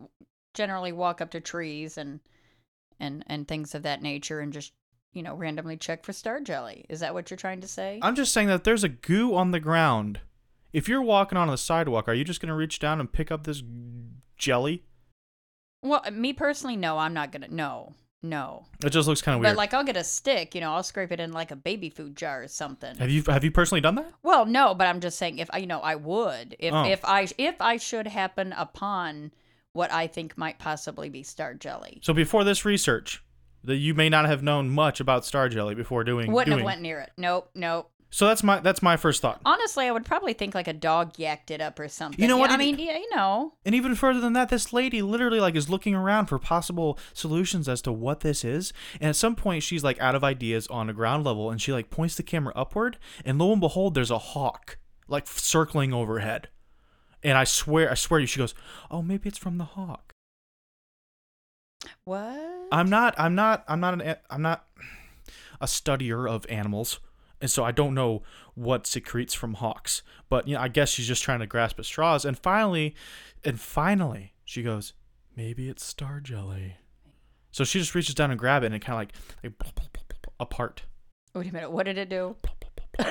generally 0.54 0.92
walk 0.92 1.22
up 1.22 1.32
to 1.32 1.40
trees 1.42 1.98
and 1.98 2.20
and 3.00 3.24
and 3.28 3.48
things 3.48 3.76
of 3.76 3.84
that 3.84 4.02
nature 4.02 4.40
and 4.40 4.54
just 4.54 4.74
you 5.14 5.24
know 5.24 5.36
randomly 5.36 5.78
check 5.78 6.04
for 6.04 6.14
star 6.14 6.40
jelly. 6.40 6.86
Is 6.90 7.00
that 7.02 7.14
what 7.14 7.30
you're 7.30 7.38
trying 7.38 7.62
to 7.62 7.68
say? 7.68 8.00
I'm 8.02 8.16
just 8.16 8.34
saying 8.34 8.48
that 8.48 8.64
there's 8.64 8.84
a 8.84 8.90
goo 8.90 9.36
on 9.36 9.52
the 9.52 9.60
ground. 9.60 10.22
If 10.72 10.88
you're 10.88 11.04
walking 11.04 11.38
on 11.38 11.48
the 11.48 11.58
sidewalk, 11.58 12.08
are 12.08 12.14
you 12.14 12.24
just 12.24 12.42
gonna 12.42 12.56
reach 12.56 12.80
down 12.80 13.00
and 13.00 13.12
pick 13.12 13.32
up 13.32 13.44
this 13.44 13.62
jelly? 14.38 14.84
well, 15.84 16.02
me 16.12 16.34
personally, 16.34 16.78
no, 16.78 16.98
I'm 16.98 17.14
not 17.14 17.32
gonna. 17.32 17.50
No, 17.50 17.94
no. 18.24 18.66
It 18.84 18.90
just 18.92 19.08
looks 19.08 19.22
kind 19.22 19.36
of 19.36 19.42
weird. 19.42 19.52
But 19.52 19.58
like, 19.58 19.74
I'll 19.74 19.84
get 19.84 19.98
a 19.98 20.04
stick. 20.04 20.56
You 20.56 20.62
know, 20.62 20.72
I'll 20.74 20.84
scrape 20.84 21.12
it 21.12 21.20
in 21.20 21.32
like 21.34 21.52
a 21.52 21.56
baby 21.56 21.90
food 21.90 22.16
jar 22.16 22.44
or 22.44 22.48
something. 22.48 22.96
have 22.96 23.10
you 23.10 23.22
have 23.28 23.44
you 23.44 23.52
personally 23.52 23.82
done 23.82 23.96
that? 23.96 24.12
Well, 24.24 24.46
no, 24.46 24.74
but 24.74 24.88
I'm 24.88 25.00
just 25.02 25.18
saying 25.18 25.40
if 25.40 25.50
I, 25.52 25.58
you 25.58 25.68
know, 25.68 25.80
I 25.80 25.96
would 25.96 26.56
if 26.60 26.74
Oh. 26.74 26.86
if 26.86 27.04
I 27.06 27.28
if 27.38 27.62
I 27.62 27.78
should 27.78 28.08
happen 28.08 28.54
upon 28.54 29.32
what 29.74 29.92
I 29.92 30.08
think 30.08 30.38
might 30.38 30.58
possibly 30.60 31.10
be 31.10 31.24
star 31.24 31.54
jelly. 31.54 32.00
So 32.02 32.14
before 32.14 32.44
this 32.44 32.64
research, 32.64 33.24
that 33.64 33.78
you 33.78 33.94
may 33.94 34.10
not 34.10 34.26
have 34.26 34.44
known 34.44 34.70
much 34.70 35.00
about 35.00 35.26
star 35.26 35.50
jelly 35.50 35.74
before 35.76 36.04
doing. 36.04 36.32
Wouldn't 36.32 36.48
doing. 36.48 36.60
have 36.60 36.66
went 36.66 36.82
near 36.82 37.00
it. 37.00 37.12
Nope, 37.18 37.50
nope. 37.56 37.90
So 38.14 38.28
that's 38.28 38.44
my 38.44 38.60
that's 38.60 38.84
my 38.84 38.96
first 38.96 39.24
thought. 39.24 39.42
Honestly, 39.44 39.88
I 39.88 39.92
would 39.92 40.06
probably 40.06 40.34
think 40.34 40.54
like 40.54 40.68
a 40.68 40.74
dog 40.74 41.14
yacked 41.14 41.50
it 41.50 41.62
up 41.62 41.80
or 41.80 41.88
something. 41.88 42.22
You 42.22 42.28
know 42.28 42.38
what 42.38 42.52
Yeah, 42.52 42.54
I 42.54 42.60
mean, 42.60 42.78
yeah, 42.78 42.96
you 42.96 43.10
know. 43.16 43.54
And 43.66 43.74
even 43.74 43.96
further 43.96 44.20
than 44.20 44.34
that, 44.34 44.50
this 44.50 44.72
lady 44.72 45.02
literally 45.02 45.40
like 45.40 45.56
is 45.56 45.68
looking 45.68 45.96
around 45.96 46.28
for 46.28 46.38
possible 46.38 47.00
solutions 47.14 47.68
as 47.68 47.82
to 47.82 47.92
what 47.92 48.20
this 48.20 48.46
is. 48.46 48.72
And 49.02 49.10
at 49.10 49.16
some 49.16 49.36
point, 49.36 49.64
she's 49.64 49.84
like 49.84 50.00
out 50.00 50.14
of 50.14 50.24
ideas 50.24 50.68
on 50.68 50.92
a 50.92 50.94
ground 50.94 51.24
level, 51.24 51.50
and 51.50 51.60
she 51.60 51.74
like 51.74 51.90
points 51.90 52.14
the 52.14 52.22
camera 52.22 52.54
upward, 52.56 53.00
and 53.26 53.40
lo 53.40 53.52
and 53.52 53.60
behold, 53.60 53.96
there's 53.96 54.12
a 54.12 54.20
hawk 54.20 54.78
like 55.08 55.26
circling 55.26 55.92
overhead. 55.92 56.50
And 57.24 57.36
I 57.36 57.46
swear, 57.46 57.90
I 57.90 57.96
swear 57.96 58.20
to 58.20 58.24
you, 58.24 58.28
she 58.28 58.38
goes, 58.38 58.54
"Oh, 58.92 59.02
maybe 59.02 59.28
it's 59.28 59.40
from 59.40 59.58
the 59.58 59.66
hawk." 59.66 60.14
What? 62.04 62.68
I'm 62.72 62.92
not, 62.92 63.16
I'm 63.18 63.34
not, 63.34 63.64
I'm 63.68 63.80
not 63.80 64.00
an, 64.00 64.16
I'm 64.30 64.44
not 64.44 64.68
a 65.60 65.66
studier 65.66 66.30
of 66.30 66.46
animals, 66.48 67.00
and 67.44 67.52
so 67.52 67.64
I 67.64 67.72
don't 67.72 67.94
know 67.94 68.24
what 68.56 68.88
secretes 68.88 69.34
from 69.34 69.56
hawks. 69.56 70.02
But 70.30 70.48
you 70.48 70.56
know, 70.56 70.62
I 70.62 70.70
guess 70.70 70.90
she's 70.90 71.08
just 71.08 71.22
trying 71.22 71.42
to 71.42 71.46
grasp 71.46 71.78
at 71.78 71.86
straws. 71.86 72.24
And 72.24 72.40
finally, 72.40 72.96
and 73.44 73.60
finally, 73.60 74.34
she 74.46 74.64
goes, 74.64 74.94
"Maybe 75.36 75.68
it's 75.68 75.84
star 75.84 76.22
jelly." 76.22 76.78
So 77.52 77.66
she 77.66 77.80
just 77.80 77.94
reaches 77.94 78.16
down 78.16 78.32
and 78.32 78.40
grabs 78.40 78.64
it, 78.64 78.68
and 78.68 78.76
it 78.76 78.80
kind 78.80 78.96
of 78.96 79.00
like, 79.02 79.14
like 79.44 79.60
plop, 79.60 79.76
plop, 79.76 80.08
plop, 80.08 80.34
apart. 80.40 80.84
Wait 81.36 81.50
a 81.50 81.54
minute. 81.54 81.72
What 81.72 81.86
did 81.86 81.98
it 81.98 82.10
do? 82.10 82.38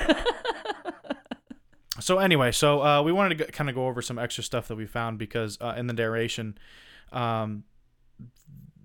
So 1.99 2.17
anyway, 2.17 2.51
so 2.51 2.81
uh, 2.83 3.03
we 3.03 3.11
wanted 3.11 3.37
to 3.37 3.45
kind 3.51 3.69
of 3.69 3.75
go 3.75 3.87
over 3.87 4.01
some 4.01 4.17
extra 4.17 4.43
stuff 4.43 4.67
that 4.67 4.75
we 4.75 4.87
found 4.87 5.19
because 5.19 5.59
uh, 5.61 5.75
in 5.77 5.85
the 5.85 5.93
narration, 5.93 6.57
um, 7.11 7.65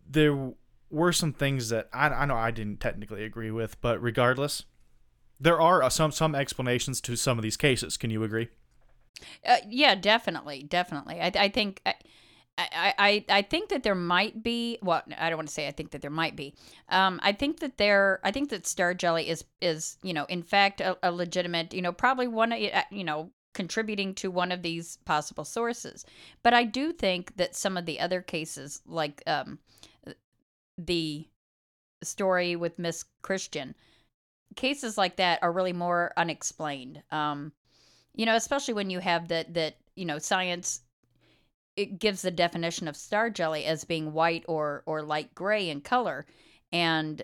there 0.07 0.53
were 0.91 1.13
some 1.13 1.33
things 1.33 1.71
that 1.71 1.89
I, 1.91 2.09
I 2.09 2.25
know 2.27 2.37
I 2.37 2.51
didn't 2.51 2.81
technically 2.81 3.25
agree 3.25 3.51
with, 3.51 3.81
but 3.81 4.01
regardless, 4.03 4.67
there 5.41 5.61
are 5.61 5.83
uh, 5.83 5.89
some 5.89 6.13
some 6.13 6.35
explanations 6.35 7.01
to 7.03 7.17
some 7.17 7.39
of 7.39 7.43
these 7.43 7.57
cases. 7.57 7.97
Can 7.97 8.11
you 8.11 8.23
agree? 8.23 8.49
Uh, 9.45 9.57
yeah, 9.69 9.95
definitely, 9.95 10.63
definitely. 10.63 11.21
I, 11.21 11.33
I 11.35 11.49
think, 11.49 11.81
I, 11.85 11.95
I, 12.57 13.25
I, 13.29 13.43
think 13.43 13.69
that 13.71 13.83
there 13.83 13.95
might 13.95 14.43
be. 14.43 14.79
Well, 14.83 15.03
I 15.17 15.29
don't 15.29 15.39
want 15.39 15.49
to 15.49 15.55
say 15.55 15.67
I 15.67 15.73
think 15.73 15.91
that 15.91 16.03
there 16.03 16.11
might 16.11 16.37
be. 16.37 16.55
Um, 16.89 17.21
I 17.23 17.33
think 17.33 17.61
that 17.61 17.79
there. 17.79 18.21
I 18.25 18.31
think 18.31 18.51
that 18.51 18.67
star 18.67 18.95
jelly 18.95 19.29
is 19.29 19.45
is 19.61 19.97
you 20.03 20.13
know 20.13 20.25
in 20.29 20.43
fact 20.43 20.81
a, 20.81 20.97
a 21.03 21.11
legitimate 21.11 21.75
you 21.75 21.83
know 21.83 21.93
probably 21.93 22.29
one 22.29 22.53
of 22.53 22.61
uh, 22.61 22.83
you 22.91 23.05
know 23.05 23.31
contributing 23.55 24.15
to 24.15 24.31
one 24.31 24.53
of 24.53 24.63
these 24.63 24.99
possible 25.05 25.45
sources. 25.45 26.05
But 26.43 26.55
I 26.55 26.65
do 26.65 26.93
think 26.93 27.37
that 27.37 27.57
some 27.57 27.77
of 27.77 27.87
the 27.87 28.01
other 28.01 28.23
cases, 28.23 28.83
like 28.87 29.23
um, 29.27 29.59
the 30.77 31.27
story 32.03 32.55
with 32.55 32.79
Miss 32.79 33.05
Christian, 33.23 33.75
cases 34.57 34.99
like 34.99 35.17
that 35.17 35.41
are 35.43 35.53
really 35.53 35.73
more 35.73 36.13
unexplained. 36.17 37.03
Um, 37.11 37.53
you 38.15 38.27
know, 38.27 38.35
especially 38.35 38.75
when 38.75 38.91
you 38.91 38.99
have 38.99 39.29
that 39.29 39.55
that 39.55 39.77
you 39.95 40.05
know 40.05 40.19
science 40.19 40.83
it 41.77 42.01
gives 42.01 42.23
the 42.23 42.31
definition 42.33 42.89
of 42.89 42.97
star 42.97 43.31
jelly 43.31 43.65
as 43.65 43.85
being 43.85 44.13
white 44.13 44.45
or 44.49 44.83
or 44.87 45.03
light 45.03 45.35
gray 45.35 45.71
in 45.71 45.81
color, 45.81 46.27
and 46.73 47.23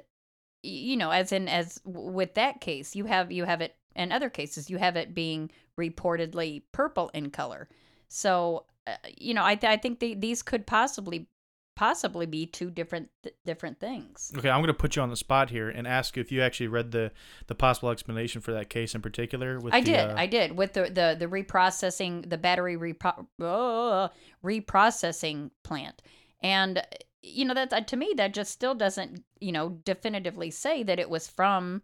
you 0.63 0.97
know, 0.97 1.11
as 1.11 1.33
in 1.33 1.49
as 1.49 1.81
with 1.85 2.35
that 2.35 2.61
case, 2.61 2.97
you 2.97 3.05
have 3.07 3.31
you 3.33 3.45
have 3.45 3.61
it 3.61 3.77
in 3.97 4.13
other 4.13 4.31
cases 4.31 4.71
you 4.71 4.79
have 4.79 4.97
it 4.97 5.15
being 5.15 5.51
reportedly 5.79 6.63
purple 6.73 7.11
in 7.15 7.31
color. 7.31 7.69
So, 8.09 8.67
uh, 8.87 8.97
you 9.17 9.35
know, 9.35 9.45
I 9.45 9.55
th- 9.57 9.71
I 9.71 9.77
think 9.77 10.01
the, 10.01 10.15
these 10.15 10.43
could 10.43 10.67
possibly 10.67 11.29
possibly 11.77 12.27
be 12.27 12.47
two 12.47 12.71
different 12.71 13.09
th- 13.23 13.35
different 13.45 13.81
things. 13.81 14.33
Okay, 14.37 14.49
I'm 14.49 14.61
going 14.61 14.69
to 14.69 14.75
put 14.75 14.97
you 14.97 15.03
on 15.03 15.11
the 15.11 15.17
spot 15.17 15.51
here 15.51 15.69
and 15.69 15.87
ask 15.87 16.17
you 16.17 16.21
if 16.21 16.31
you 16.33 16.43
actually 16.43 16.69
read 16.69 16.93
the 16.93 17.13
the 17.47 17.55
possible 17.55 17.91
explanation 17.91 18.41
for 18.41 18.53
that 18.53 18.71
case 18.71 18.95
in 18.95 19.03
particular. 19.03 19.59
With 19.61 19.75
I 19.75 19.81
the, 19.81 19.87
did, 19.87 20.11
uh, 20.11 20.15
I 20.17 20.27
did 20.27 20.57
with 20.57 20.73
the 20.75 20.85
the 20.85 21.17
the 21.19 21.27
reprocessing 21.27 22.29
the 22.29 22.39
battery 22.39 22.77
repro- 22.77 23.27
oh, 23.41 24.11
reprocessing 24.45 25.51
plant, 25.63 26.03
and 26.43 26.83
you 27.23 27.45
know 27.45 27.55
that 27.55 27.89
to 27.89 27.97
me 27.97 28.13
that 28.17 28.35
just 28.35 28.53
still 28.53 28.75
doesn't 28.75 29.25
you 29.41 29.53
know 29.53 29.71
definitively 29.85 30.51
say 30.51 30.83
that 30.83 30.99
it 30.99 31.09
was 31.09 31.27
from 31.27 31.83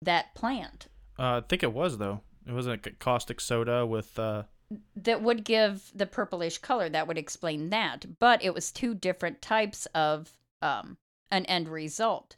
that 0.00 0.34
plant 0.34 0.88
uh, 1.18 1.38
I 1.38 1.46
think 1.48 1.62
it 1.62 1.72
was 1.72 1.98
though. 1.98 2.20
It 2.46 2.52
was 2.52 2.66
a 2.66 2.76
caustic 2.76 3.40
soda 3.40 3.86
with. 3.86 4.18
Uh, 4.18 4.44
that 4.96 5.22
would 5.22 5.44
give 5.44 5.90
the 5.94 6.06
purplish 6.06 6.58
color 6.58 6.88
that 6.88 7.06
would 7.06 7.18
explain 7.18 7.70
that 7.70 8.04
but 8.18 8.42
it 8.44 8.54
was 8.54 8.70
two 8.70 8.94
different 8.94 9.40
types 9.42 9.86
of 9.94 10.32
um 10.62 10.96
an 11.30 11.44
end 11.46 11.68
result 11.68 12.36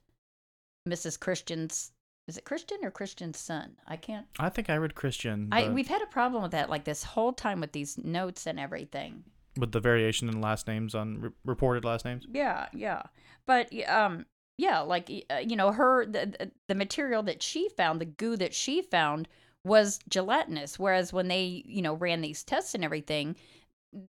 mrs 0.89 1.19
christian's 1.19 1.93
is 2.29 2.37
it 2.37 2.45
christian 2.45 2.79
or 2.83 2.91
christian's 2.91 3.39
son 3.39 3.73
i 3.87 3.97
can't 3.97 4.27
I 4.39 4.49
think 4.49 4.71
I 4.71 4.77
read 4.77 4.95
Christian. 4.95 5.49
i 5.53 5.69
we've 5.69 5.89
had 5.89 6.03
a 6.03 6.07
problem 6.07 6.43
with 6.43 6.53
that 6.53 6.71
like 6.71 6.85
this 6.85 7.05
whole 7.05 7.33
time 7.33 7.61
with 7.61 7.73
these 7.73 7.99
notes 7.99 8.47
and 8.47 8.59
everything 8.61 9.25
with 9.57 9.73
the 9.73 9.81
variation 9.81 10.29
in 10.29 10.41
last 10.41 10.67
names 10.67 10.95
on 10.95 11.21
re- 11.21 11.31
reported 11.45 11.85
last 11.85 12.05
names. 12.05 12.27
yeah 12.33 12.67
yeah 12.73 13.03
but 13.47 13.69
um 13.89 14.27
yeah 14.59 14.81
like 14.81 15.11
uh, 15.31 15.37
you 15.37 15.57
know 15.57 15.73
her 15.73 16.05
the, 16.07 16.27
the- 16.39 16.51
the 16.69 16.75
material 16.75 17.23
that 17.23 17.43
she 17.43 17.69
found 17.77 18.01
the 18.01 18.05
goo 18.07 18.37
that 18.37 18.55
she 18.55 18.83
found 18.83 19.29
was 19.65 19.99
gelatinous 20.09 20.79
whereas 20.79 21.13
when 21.13 21.29
they 21.29 21.63
you 21.67 21.81
know 21.81 21.95
ran 21.95 22.21
these 22.21 22.45
tests 22.45 22.75
and 22.75 22.85
everything 22.85 23.35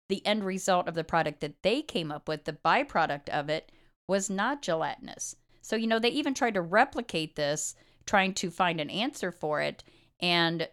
the 0.08 0.24
end 0.26 0.44
result 0.44 0.88
of 0.88 0.94
the 0.94 1.04
product 1.04 1.40
that 1.40 1.62
they 1.62 1.82
came 1.82 2.10
up 2.10 2.28
with 2.28 2.44
the 2.44 2.52
byproduct 2.52 3.28
of 3.28 3.48
it 3.48 3.70
was 4.08 4.30
not 4.30 4.62
gelatinous. 4.62 5.36
So 5.62 5.76
you 5.76 5.86
know 5.86 5.98
they 5.98 6.10
even 6.10 6.34
tried 6.34 6.54
to 6.54 6.62
replicate 6.62 7.36
this 7.36 7.74
trying 8.06 8.34
to 8.34 8.50
find 8.50 8.80
an 8.80 8.90
answer 8.90 9.32
for 9.32 9.60
it 9.60 9.82
and 10.20 10.68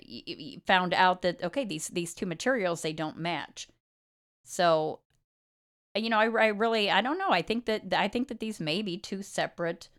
found 0.68 0.94
out 0.94 1.22
that 1.22 1.44
okay 1.44 1.66
these 1.66 1.88
these 1.90 2.14
two 2.14 2.26
materials 2.26 2.82
they 2.82 2.94
don't 2.94 3.18
match. 3.18 3.68
So 4.44 5.00
you 5.96 6.10
know 6.10 6.20
I, 6.20 6.26
I 6.26 6.48
really 6.48 6.90
i 6.90 7.02
don't 7.02 7.18
know. 7.18 7.32
I 7.32 7.42
think 7.42 7.66
that 7.66 7.94
i 7.94 8.08
think 8.08 8.28
that 8.30 8.40
these 8.40 8.60
may 8.60 8.82
be 8.82 8.98
two 8.98 9.24
separate 9.24 9.90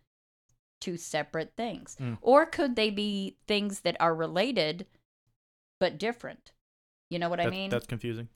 two 0.82 0.96
separate 0.96 1.52
things 1.56 1.96
Mm. 2.00 2.18
or 2.20 2.44
could 2.46 2.76
they 2.76 2.90
be 2.90 3.36
things 3.46 3.80
that 3.80 3.96
are 4.00 4.14
related 4.14 4.86
but 5.80 5.98
different 5.98 6.52
you 7.10 7.18
know 7.18 7.28
what 7.30 7.40
i 7.40 7.48
mean 7.48 7.70
That's 7.70 7.86
confusing. 7.86 8.28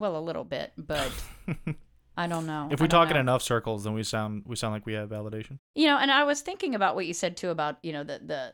well 0.00 0.16
a 0.16 0.20
little 0.28 0.44
bit 0.44 0.72
but 0.76 1.10
i 2.16 2.26
don't 2.26 2.46
know 2.46 2.68
if 2.70 2.80
we 2.80 2.88
talk 2.88 3.10
in 3.10 3.16
enough 3.16 3.42
circles, 3.42 3.84
then 3.84 3.94
we 3.94 4.02
sound 4.02 4.42
we 4.46 4.56
sound 4.56 4.72
like 4.74 4.86
we 4.86 4.94
have 4.94 5.08
validation. 5.10 5.58
you 5.74 5.86
know 5.86 5.98
and 5.98 6.10
i 6.10 6.24
was 6.24 6.40
thinking 6.40 6.74
about 6.74 6.94
what 6.96 7.06
you 7.06 7.14
said 7.14 7.36
too 7.36 7.50
about 7.50 7.78
you 7.82 7.92
know 7.92 8.04
the 8.04 8.18
the 8.24 8.52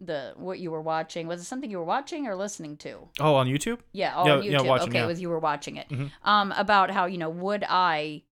the 0.00 0.34
what 0.36 0.58
you 0.58 0.70
were 0.72 0.82
watching 0.82 1.26
was 1.28 1.40
it 1.40 1.44
something 1.44 1.70
you 1.70 1.78
were 1.78 1.84
watching 1.84 2.26
or 2.26 2.34
listening 2.34 2.76
to 2.76 3.08
Oh, 3.20 3.36
on 3.36 3.46
YouTube? 3.46 3.78
Yeah, 3.92 4.12
oh, 4.16 4.26
Yeah, 4.26 4.32
on 4.34 4.42
yeah, 4.42 4.58
YouTube. 4.58 4.66
watching, 4.66 4.88
okay, 4.88 4.98
yeah. 4.98 5.04
it 5.04 5.06
was 5.06 5.20
you 5.20 5.28
were 5.28 5.38
watching 5.38 5.76
it. 5.76 5.88
Mhm. 5.88 6.10
Um, 6.24 6.50
about 6.52 6.90
how 6.90 7.04
you 7.06 7.16
know 7.16 7.30
would 7.30 7.64
I, 7.68 8.24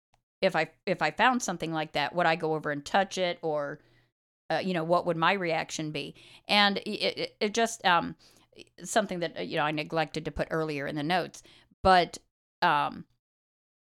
if 0.41 0.57
I 0.57 0.71
if 0.87 1.03
I 1.03 1.11
found 1.11 1.43
something 1.43 1.73
like 1.73 1.93
that, 1.93 2.15
would 2.15 2.27
I 2.27 2.37
go 2.37 2.55
over 2.55 2.71
and 2.71 2.85
touch 2.85 3.19
it 3.19 3.39
or, 3.43 3.81
uh, 4.51 4.61
you 4.63 4.75
know, 4.75 4.85
what 4.85 5.07
would 5.07 5.17
my 5.17 5.33
reaction 5.33 5.91
be? 5.91 6.15
And 6.49 6.79
it 6.79 6.91
it, 6.91 7.37
it 7.41 7.55
just 7.55 7.85
um 7.85 8.17
something 8.83 9.21
that 9.21 9.39
uh, 9.39 9.43
you 9.43 9.57
know 9.57 9.65
I 9.65 9.71
neglected 9.71 10.25
to 10.25 10.31
put 10.31 10.49
earlier 10.51 10.87
in 10.87 10.97
the 10.97 11.03
notes, 11.03 11.43
but 11.83 12.19
um, 12.63 13.05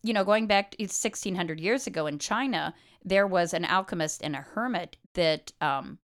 you 0.04 0.14
know, 0.14 0.24
going 0.24 0.48
back 0.48 0.72
to 0.72 0.84
1600 0.84 1.60
years 1.60 1.88
ago 1.88 2.08
in 2.08 2.20
China, 2.20 2.74
there 3.06 3.28
was 3.28 3.54
an 3.54 3.66
alchemist 3.66 4.22
and 4.22 4.36
a 4.36 4.42
hermit 4.42 4.98
that 5.14 5.52
um, 5.62 6.00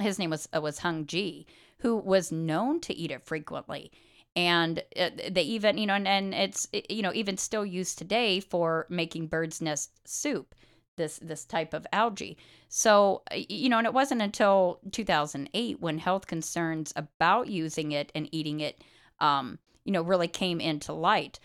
his 0.00 0.18
name 0.18 0.30
was 0.30 0.48
uh, 0.54 0.60
was 0.60 0.78
Hung 0.78 1.06
Ji, 1.06 1.46
who 1.78 1.96
was 1.96 2.32
known 2.32 2.80
to 2.80 2.94
eat 2.94 3.10
it 3.10 3.24
frequently 3.24 3.92
and 4.36 4.82
uh, 4.98 5.10
they 5.30 5.42
even 5.42 5.78
you 5.78 5.86
know 5.86 5.94
and, 5.94 6.08
and 6.08 6.34
it's 6.34 6.66
you 6.88 7.02
know 7.02 7.12
even 7.14 7.36
still 7.36 7.64
used 7.64 7.98
today 7.98 8.40
for 8.40 8.86
making 8.88 9.26
bird's 9.26 9.60
nest 9.60 9.90
soup 10.04 10.54
this 10.96 11.18
this 11.18 11.44
type 11.44 11.74
of 11.74 11.86
algae. 11.92 12.36
So 12.68 13.22
you 13.32 13.68
know 13.68 13.78
and 13.78 13.86
it 13.86 13.94
wasn't 13.94 14.22
until 14.22 14.80
2008 14.90 15.80
when 15.80 15.98
health 15.98 16.26
concerns 16.26 16.92
about 16.96 17.48
using 17.48 17.92
it 17.92 18.10
and 18.14 18.28
eating 18.32 18.60
it 18.60 18.82
um 19.20 19.58
you 19.84 19.92
know 19.92 20.02
really 20.02 20.28
came 20.28 20.60
into 20.60 20.92
light 20.92 21.38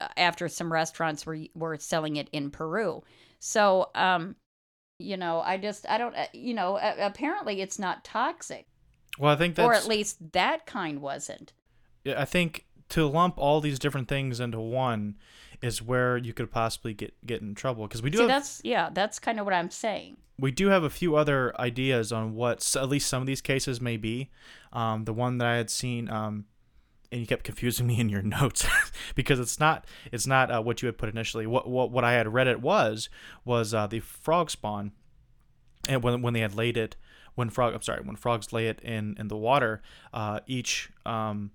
uh, 0.00 0.08
after 0.16 0.48
some 0.48 0.72
restaurants 0.72 1.26
were 1.26 1.38
were 1.54 1.78
selling 1.78 2.16
it 2.16 2.28
in 2.32 2.50
Peru. 2.50 3.02
So 3.38 3.90
um 3.94 4.36
you 5.00 5.16
know 5.16 5.40
i 5.40 5.56
just 5.56 5.84
i 5.90 5.98
don't 5.98 6.14
uh, 6.14 6.26
you 6.32 6.54
know 6.54 6.78
apparently 6.80 7.60
it's 7.60 7.78
not 7.78 8.04
toxic. 8.04 8.66
Well, 9.18 9.32
I 9.32 9.36
think 9.36 9.54
that's 9.54 9.66
or 9.66 9.74
at 9.74 9.86
least 9.86 10.32
that 10.32 10.66
kind 10.66 11.00
wasn't 11.00 11.52
I 12.06 12.24
think 12.24 12.66
to 12.90 13.06
lump 13.06 13.38
all 13.38 13.60
these 13.60 13.78
different 13.78 14.08
things 14.08 14.40
into 14.40 14.60
one 14.60 15.16
is 15.62 15.80
where 15.80 16.16
you 16.16 16.32
could 16.34 16.50
possibly 16.50 16.92
get 16.94 17.14
get 17.26 17.40
in 17.40 17.54
trouble 17.54 17.86
because 17.86 18.02
we 18.02 18.10
do 18.10 18.18
See, 18.18 18.22
have, 18.22 18.28
that's 18.28 18.60
yeah, 18.64 18.90
that's 18.92 19.18
kind 19.18 19.38
of 19.40 19.46
what 19.46 19.54
I'm 19.54 19.70
saying. 19.70 20.16
we 20.38 20.50
do 20.50 20.68
have 20.68 20.82
a 20.82 20.90
few 20.90 21.16
other 21.16 21.58
ideas 21.60 22.12
on 22.12 22.34
what 22.34 22.76
at 22.76 22.88
least 22.88 23.08
some 23.08 23.22
of 23.22 23.26
these 23.26 23.40
cases 23.40 23.80
may 23.80 23.96
be. 23.96 24.30
Um, 24.72 25.04
the 25.04 25.12
one 25.12 25.38
that 25.38 25.46
I 25.46 25.56
had 25.56 25.70
seen, 25.70 26.10
um, 26.10 26.44
and 27.10 27.20
you 27.20 27.26
kept 27.26 27.44
confusing 27.44 27.86
me 27.92 27.98
in 28.00 28.08
your 28.08 28.22
notes 28.22 28.66
because 29.14 29.40
it's 29.40 29.58
not 29.58 29.86
it's 30.12 30.26
not 30.26 30.50
uh, 30.50 30.60
what 30.60 30.82
you 30.82 30.86
had 30.86 30.98
put 30.98 31.08
initially. 31.08 31.46
What 31.46 31.68
what 31.68 31.90
what 31.90 32.04
I 32.04 32.12
had 32.12 32.32
read 32.32 32.48
it 32.48 32.60
was 32.60 33.08
was 33.44 33.72
uh, 33.72 33.86
the 33.86 34.00
frog 34.00 34.50
spawn, 34.50 34.92
and 35.88 36.02
when 36.02 36.20
when 36.20 36.34
they 36.34 36.40
had 36.40 36.54
laid 36.54 36.76
it 36.76 36.96
when 37.36 37.48
frog 37.50 37.74
I'm 37.74 37.82
sorry 37.82 38.02
when 38.04 38.16
frogs 38.16 38.52
lay 38.52 38.66
it 38.68 38.80
in 38.80 39.16
in 39.18 39.28
the 39.28 39.36
water, 39.36 39.80
uh, 40.12 40.40
each 40.46 40.90
um, 41.06 41.50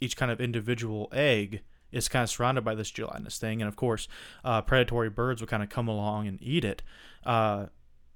each 0.00 0.16
kind 0.16 0.30
of 0.30 0.40
individual 0.40 1.08
egg 1.12 1.62
is 1.90 2.08
kind 2.08 2.22
of 2.22 2.30
surrounded 2.30 2.64
by 2.64 2.74
this 2.74 2.90
gelatinous 2.90 3.38
thing, 3.38 3.62
and 3.62 3.68
of 3.68 3.76
course, 3.76 4.08
uh, 4.44 4.60
predatory 4.62 5.08
birds 5.08 5.40
would 5.40 5.48
kind 5.48 5.62
of 5.62 5.68
come 5.68 5.88
along 5.88 6.26
and 6.28 6.38
eat 6.42 6.64
it. 6.64 6.82
Uh, 7.24 7.66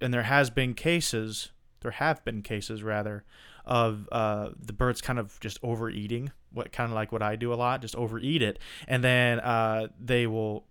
and 0.01 0.13
there 0.13 0.25
has 0.25 0.51
been 0.51 0.75
cases, 0.75 1.53
there 1.81 1.93
have 1.93 2.25
been 2.25 2.43
cases 2.43 2.83
rather, 2.83 3.25
of 3.65 4.09
uh, 4.13 4.51
the 4.61 4.73
birds 4.73 5.01
kind 5.01 5.19
of 5.19 5.39
just 5.41 5.59
overeating, 5.63 6.33
what 6.53 6.73
kind 6.73 6.91
of 6.91 6.95
like 6.95 7.13
what 7.13 7.23
I 7.23 7.37
do 7.37 7.53
a 7.53 7.55
lot, 7.55 7.81
just 7.81 7.97
overeat 7.97 8.43
it, 8.43 8.59
and 8.87 9.03
then 9.03 9.41
uh, 9.41 9.89
they 9.99 10.27
will 10.27 10.67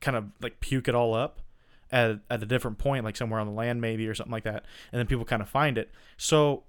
kind 0.00 0.16
of 0.16 0.26
like 0.40 0.60
puke 0.60 0.86
it 0.86 0.94
all 0.94 1.14
up 1.14 1.40
at 1.90 2.20
at 2.30 2.42
a 2.42 2.46
different 2.46 2.78
point, 2.78 3.04
like 3.04 3.16
somewhere 3.16 3.40
on 3.40 3.46
the 3.46 3.52
land 3.52 3.80
maybe 3.80 4.06
or 4.06 4.14
something 4.14 4.32
like 4.32 4.44
that, 4.44 4.64
and 4.92 4.98
then 4.98 5.06
people 5.06 5.24
kind 5.24 5.42
of 5.42 5.48
find 5.48 5.76
it. 5.78 5.90
So 6.16 6.64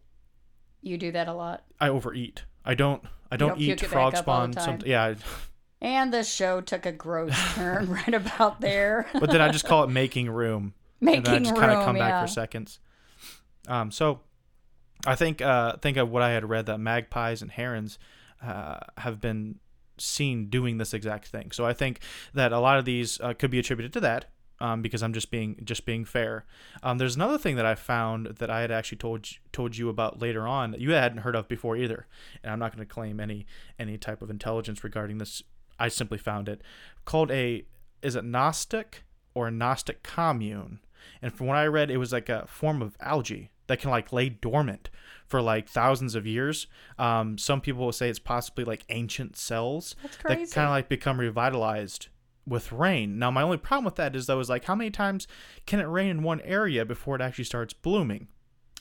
You 0.82 0.98
do 0.98 1.12
that 1.12 1.28
a 1.28 1.34
lot. 1.34 1.64
I 1.80 1.90
overeat. 1.90 2.46
I 2.66 2.74
don't. 2.74 3.04
I 3.32 3.38
don't, 3.38 3.50
don't 3.50 3.62
eat 3.62 3.82
frog 3.82 4.16
up 4.16 4.28
all 4.28 4.48
the 4.48 4.54
spawn. 4.54 4.80
Some, 4.80 4.88
yeah, 4.88 5.16
And 5.82 6.14
the 6.14 6.24
show 6.24 6.62
took 6.62 6.86
a 6.86 6.92
gross 6.92 7.34
turn 7.54 7.90
right 7.90 8.14
about 8.14 8.62
there. 8.62 9.08
but 9.14 9.32
then 9.32 9.42
I 9.42 9.50
just 9.52 9.66
call 9.66 9.84
it 9.84 9.90
making 9.90 10.30
room. 10.30 10.74
Making 11.02 11.18
and 11.18 11.26
then 11.26 11.36
I 11.36 11.40
just 11.40 11.56
kind 11.56 11.72
of 11.72 11.84
come 11.84 11.98
yeah. 11.98 12.10
back 12.10 12.28
for 12.28 12.32
seconds. 12.32 12.80
Um, 13.68 13.92
so 13.92 14.22
I 15.06 15.16
think 15.16 15.42
uh, 15.42 15.78
think 15.78 15.98
of 15.98 16.10
what 16.10 16.22
I 16.22 16.32
had 16.32 16.48
read 16.48 16.68
that 16.68 16.80
magpies 16.80 17.42
and 17.42 17.52
herons 17.52 18.00
uh, 18.44 18.78
have 18.98 19.20
been 19.20 19.60
seen 19.98 20.50
doing 20.50 20.78
this 20.78 20.94
exact 20.94 21.28
thing. 21.28 21.52
So 21.52 21.66
I 21.66 21.74
think 21.74 22.00
that 22.34 22.52
a 22.52 22.60
lot 22.60 22.78
of 22.78 22.86
these 22.86 23.20
uh, 23.22 23.34
could 23.34 23.52
be 23.52 23.60
attributed 23.60 23.94
to 23.94 24.00
that. 24.02 24.26
Um, 24.62 24.82
because 24.82 25.04
I'm 25.04 25.12
just 25.12 25.32
being 25.32 25.60
just 25.66 25.86
being 25.86 26.06
fair. 26.06 26.46
Um, 26.82 26.98
there's 26.98 27.18
another 27.18 27.38
thing 27.38 27.58
that 27.58 27.66
I 27.66 27.76
found 27.76 28.28
that 28.40 28.50
I 28.50 28.62
had 28.62 28.72
actually 28.72 29.00
told 29.00 29.30
you- 29.30 29.38
told 29.52 29.76
you 29.76 29.90
about 29.90 30.22
later 30.22 30.48
on 30.48 30.72
that 30.72 30.80
you 30.80 30.92
hadn't 30.92 31.20
heard 31.20 31.36
of 31.36 31.50
before 31.50 31.76
either, 31.76 32.08
and 32.42 32.52
I'm 32.54 32.60
not 32.60 32.74
going 32.74 32.88
to 32.88 32.94
claim 32.94 33.20
any 33.20 33.46
any 33.78 33.98
type 33.98 34.22
of 34.22 34.30
intelligence 34.30 34.82
regarding 34.82 35.18
this. 35.18 35.44
I 35.78 35.90
simply 35.90 36.18
found 36.18 36.48
it 36.48 36.62
called 37.04 37.32
a 37.32 37.66
is 38.02 38.16
it 38.16 38.24
Nostoc 38.24 39.02
or 39.34 39.50
a 39.50 39.52
Nostoc 39.52 40.04
commune, 40.04 40.80
and 41.22 41.34
from 41.34 41.48
what 41.48 41.58
I 41.58 41.66
read, 41.68 41.92
it 41.92 41.98
was 41.98 42.14
like 42.14 42.30
a 42.30 42.48
form 42.48 42.82
of 42.82 42.96
algae 43.02 43.52
that 43.68 43.82
can 43.82 43.90
like 43.90 44.14
lay 44.14 44.30
dormant 44.30 44.90
for 45.26 45.42
like 45.42 45.68
thousands 45.68 46.16
of 46.16 46.26
years. 46.26 46.68
Um, 46.98 47.38
some 47.38 47.60
people 47.60 47.84
will 47.84 47.92
say 47.92 48.10
it's 48.10 48.20
possibly 48.20 48.64
like 48.64 48.86
ancient 48.90 49.36
cells 49.36 49.96
That's 50.02 50.18
that 50.52 50.56
kind 50.56 50.66
of 50.68 50.72
like 50.72 50.88
become 50.88 51.20
revitalized 51.20 52.08
with 52.48 52.72
rain. 52.72 53.18
Now, 53.18 53.32
my 53.32 53.42
only 53.42 53.58
problem 53.58 53.86
with 53.86 53.96
that 53.96 54.16
is 54.16 54.28
though 54.28 54.40
is 54.40 54.50
like 54.50 54.66
how 54.66 54.76
many 54.76 54.92
times 54.92 55.28
can 55.66 55.80
it 55.80 55.86
rain 55.86 56.10
in 56.10 56.24
one 56.24 56.42
area 56.42 56.86
before 56.86 57.16
it 57.16 57.22
actually 57.22 57.46
starts 57.46 57.74
blooming? 57.74 58.28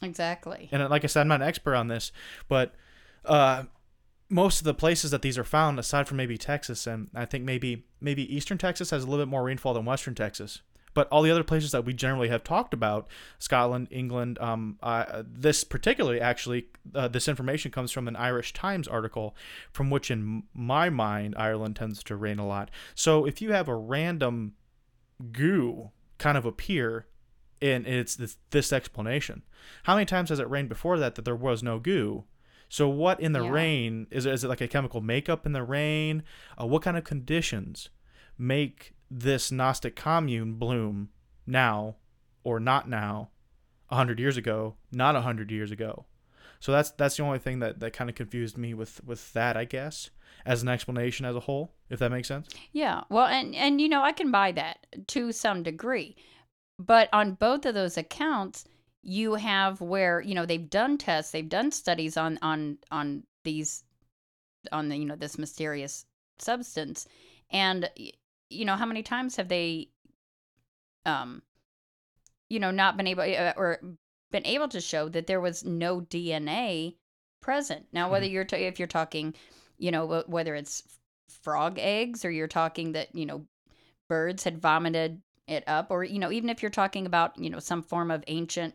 exactly. 0.02 0.68
And 0.72 0.82
uh, 0.82 0.88
like 0.88 1.04
I 1.04 1.06
said, 1.06 1.22
I'm 1.22 1.28
not 1.28 1.40
an 1.40 1.48
expert 1.48 1.74
on 1.74 1.88
this, 1.88 2.12
but 2.48 2.74
uh, 3.24 3.64
most 4.28 4.60
of 4.60 4.64
the 4.64 4.74
places 4.74 5.10
that 5.10 5.22
these 5.22 5.38
are 5.38 5.44
found, 5.44 5.78
aside 5.78 6.08
from 6.08 6.16
maybe 6.16 6.36
Texas, 6.36 6.86
and 6.86 7.08
I 7.14 7.24
think 7.24 7.44
maybe 7.44 7.86
maybe 8.00 8.34
Eastern 8.34 8.58
Texas 8.58 8.90
has 8.90 9.02
a 9.02 9.06
little 9.06 9.24
bit 9.24 9.30
more 9.30 9.44
rainfall 9.44 9.74
than 9.74 9.84
Western 9.84 10.14
Texas. 10.14 10.62
But 10.94 11.08
all 11.08 11.22
the 11.22 11.30
other 11.30 11.44
places 11.44 11.72
that 11.72 11.84
we 11.84 11.92
generally 11.92 12.28
have 12.28 12.44
talked 12.44 12.72
about, 12.72 13.08
Scotland, 13.38 13.88
England, 13.90 14.38
um, 14.40 14.78
uh, 14.82 15.22
this 15.26 15.64
particularly 15.64 16.20
actually, 16.20 16.68
uh, 16.94 17.08
this 17.08 17.28
information 17.28 17.70
comes 17.72 17.90
from 17.92 18.06
an 18.08 18.14
Irish 18.16 18.52
Times 18.52 18.86
article, 18.88 19.36
from 19.72 19.90
which 19.90 20.10
in 20.10 20.44
my 20.54 20.88
mind 20.90 21.34
Ireland 21.36 21.76
tends 21.76 22.02
to 22.04 22.16
rain 22.16 22.38
a 22.38 22.46
lot. 22.46 22.70
So 22.94 23.26
if 23.26 23.42
you 23.42 23.52
have 23.52 23.68
a 23.68 23.74
random 23.74 24.54
goo 25.32 25.90
kind 26.18 26.36
of 26.38 26.44
appear 26.44 27.06
and 27.60 27.86
it's 27.86 28.16
this, 28.16 28.36
this 28.50 28.72
explanation. 28.72 29.42
How 29.84 29.94
many 29.94 30.04
times 30.06 30.28
has 30.28 30.38
it 30.38 30.48
rained 30.50 30.68
before 30.68 30.98
that 30.98 31.14
that 31.14 31.24
there 31.24 31.36
was 31.36 31.62
no 31.62 31.78
goo? 31.78 32.24
So 32.68 32.88
what 32.88 33.20
in 33.20 33.32
the 33.32 33.42
Yeah. 33.42 33.50
rain 33.50 34.06
is 34.10 34.26
it, 34.26 34.32
is 34.34 34.44
it 34.44 34.48
like 34.48 34.60
a 34.60 34.68
chemical 34.68 35.00
makeup 35.00 35.46
in 35.46 35.52
the 35.52 35.62
rain? 35.62 36.22
Uh, 36.60 36.66
what 36.66 36.82
kind 36.82 36.96
of 36.96 37.04
conditions 37.04 37.88
make 38.36 38.93
this 39.16 39.50
Nostoc 39.50 39.94
commune 39.94 40.54
bloom 40.54 41.10
now 41.46 41.96
or 42.42 42.58
not 42.58 42.88
now, 42.88 43.30
hundred 43.90 44.18
years 44.18 44.36
ago, 44.36 44.74
not 44.90 45.14
hundred 45.14 45.50
years 45.50 45.70
ago? 45.70 46.06
So 46.58 46.72
that's 46.72 46.90
that's 46.92 47.16
the 47.16 47.22
only 47.22 47.38
thing 47.38 47.58
that, 47.60 47.80
that 47.80 47.92
kind 47.92 48.10
of 48.10 48.16
confused 48.16 48.58
me 48.58 48.74
with 48.74 49.04
with 49.04 49.32
that, 49.34 49.56
I 49.56 49.64
guess, 49.64 50.10
as 50.44 50.62
an 50.62 50.68
explanation 50.68 51.26
as 51.26 51.36
a 51.36 51.40
whole, 51.40 51.72
if 51.90 51.98
that 51.98 52.10
makes 52.10 52.28
sense. 52.28 52.48
Yeah. 52.72 53.02
Well, 53.08 53.26
and 53.26 53.54
and 53.54 53.80
you 53.80 53.88
know, 53.88 54.02
I 54.02 54.12
can 54.12 54.30
buy 54.30 54.52
that 54.52 54.86
to 55.08 55.30
some 55.32 55.62
degree. 55.62 56.16
But 56.78 57.08
on 57.12 57.34
both 57.34 57.66
of 57.66 57.74
those 57.74 57.96
accounts, 57.96 58.64
you 59.02 59.34
have 59.34 59.80
where, 59.80 60.20
you 60.20 60.34
know, 60.34 60.46
they've 60.46 60.70
done 60.70 60.98
tests, 60.98 61.30
they've 61.30 61.48
done 61.48 61.70
studies 61.70 62.16
on 62.16 62.38
on 62.42 62.78
on 62.90 63.24
these 63.44 63.84
on 64.72 64.88
the, 64.88 64.96
you 64.96 65.04
know, 65.04 65.16
this 65.16 65.38
mysterious 65.38 66.06
substance. 66.38 67.06
And 67.50 67.90
you 68.54 68.64
know, 68.64 68.76
how 68.76 68.86
many 68.86 69.02
times 69.02 69.36
have 69.36 69.48
they 69.48 69.88
um 71.06 71.42
you 72.48 72.60
know, 72.60 72.70
not 72.70 72.96
been 72.96 73.06
able 73.06 73.22
uh, 73.22 73.52
or 73.56 73.80
been 74.30 74.46
able 74.46 74.68
to 74.68 74.80
show 74.80 75.08
that 75.08 75.26
there 75.26 75.40
was 75.40 75.64
no 75.64 76.00
DNA 76.00 76.94
present. 77.40 77.86
Now, 77.92 78.10
whether 78.10 78.26
you're 78.26 78.44
ta- 78.44 78.56
if 78.56 78.78
you're 78.78 78.88
talking, 78.88 79.34
you 79.78 79.90
know, 79.90 80.06
wh- 80.06 80.28
whether 80.28 80.54
it's 80.54 80.82
frog 81.28 81.78
eggs 81.78 82.24
or 82.24 82.30
you're 82.30 82.46
talking 82.46 82.92
that 82.92 83.14
you 83.14 83.26
know 83.26 83.46
birds 84.08 84.44
had 84.44 84.60
vomited 84.60 85.20
it 85.46 85.64
up 85.66 85.90
or 85.90 86.04
you 86.04 86.18
know 86.18 86.30
even 86.30 86.48
if 86.48 86.62
you're 86.62 86.70
talking 86.70 87.06
about 87.06 87.38
you 87.38 87.50
know 87.50 87.58
some 87.58 87.82
form 87.82 88.10
of 88.10 88.24
ancient 88.28 88.74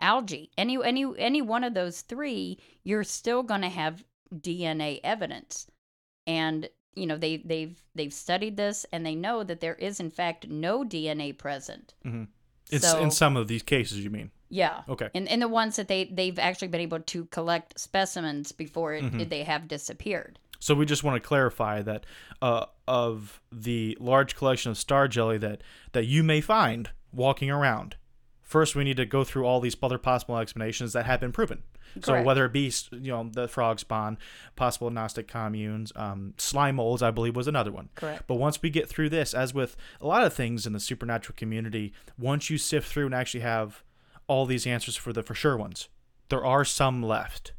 algae 0.00 0.50
any 0.56 0.78
any 0.84 1.04
any 1.18 1.42
one 1.42 1.64
of 1.64 1.74
those 1.74 2.00
three 2.02 2.58
you're 2.84 3.04
still 3.04 3.42
going 3.42 3.60
to 3.60 3.68
have 3.68 4.04
DNA 4.34 5.00
evidence 5.02 5.66
and 6.26 6.68
you 6.98 7.06
know 7.06 7.16
they 7.16 7.36
they've 7.38 7.76
they've 7.94 8.12
studied 8.12 8.56
this 8.56 8.84
and 8.92 9.04
they 9.06 9.14
know 9.14 9.42
that 9.44 9.60
there 9.60 9.74
is 9.74 10.00
in 10.00 10.10
fact 10.10 10.48
no 10.48 10.84
DNA 10.84 11.32
present 11.36 11.94
It's 12.70 12.86
So- 12.90 13.00
in 13.00 13.10
some 13.10 13.36
of 13.36 13.48
these 13.48 13.62
cases, 13.62 13.98
you 14.04 14.10
mean? 14.10 14.30
yeah 14.50 14.82
Okay. 14.88 15.08
and 15.14 15.28
and 15.28 15.40
the 15.42 15.48
ones 15.48 15.76
that 15.76 15.88
they 15.88 16.04
they've 16.04 16.38
actually 16.38 16.68
been 16.68 16.80
able 16.88 17.00
to 17.00 17.24
collect 17.26 17.78
specimens 17.78 18.52
before 18.52 18.94
it, 18.94 19.04
Mhm. 19.04 19.28
they 19.28 19.42
have 19.44 19.68
disappeared 19.68 20.38
So 20.60 20.74
we 20.74 20.86
just 20.86 21.04
want 21.04 21.22
to 21.22 21.26
clarify 21.28 21.82
that 21.82 22.04
uh, 22.42 22.64
of 22.86 23.40
the 23.52 23.96
large 24.00 24.34
collection 24.34 24.70
of 24.72 24.76
star 24.78 25.06
jelly 25.08 25.38
that 25.38 25.62
that 25.92 26.06
you 26.06 26.22
may 26.24 26.40
find 26.40 26.90
walking 27.12 27.50
around, 27.50 27.96
first 28.48 28.74
we 28.74 28.82
need 28.82 28.96
to 28.96 29.06
go 29.06 29.22
through 29.22 29.44
all 29.44 29.60
these 29.60 29.76
other 29.80 29.98
possible 29.98 30.36
explanations 30.38 30.92
that 30.94 31.06
have 31.06 31.20
been 31.20 31.30
proven. 31.30 31.62
So 32.02 32.22
whether 32.22 32.44
it 32.44 32.52
be 32.52 32.72
you 32.92 33.12
know 33.12 33.30
the 33.32 33.46
frog 33.48 33.78
spawn, 33.78 34.18
possible 34.56 34.90
Nostoc 34.90 35.28
communes, 35.28 35.92
um, 35.94 36.34
slime 36.36 36.76
molds, 36.76 37.02
I 37.02 37.10
believe 37.10 37.36
was 37.36 37.46
another 37.48 37.70
one. 37.70 37.88
correct 37.94 38.24
But 38.26 38.34
once 38.36 38.60
we 38.60 38.70
get 38.70 38.88
through 38.88 39.10
this, 39.10 39.32
as 39.34 39.54
with 39.54 39.76
a 40.00 40.06
lot 40.06 40.24
of 40.24 40.34
things 40.34 40.66
in 40.66 40.72
the 40.72 40.80
supernatural 40.80 41.36
community, 41.36 41.92
once 42.18 42.50
you 42.50 42.58
sift 42.58 42.90
through 42.90 43.06
and 43.06 43.14
actually 43.14 43.40
have 43.40 43.84
all 44.26 44.44
these 44.46 44.66
answers 44.66 44.96
for 44.96 45.12
the 45.12 45.22
for 45.22 45.34
sure 45.34 45.56
ones, 45.56 45.88
there 46.28 46.44
are 46.44 46.64
some 46.64 47.02
left 47.02 47.52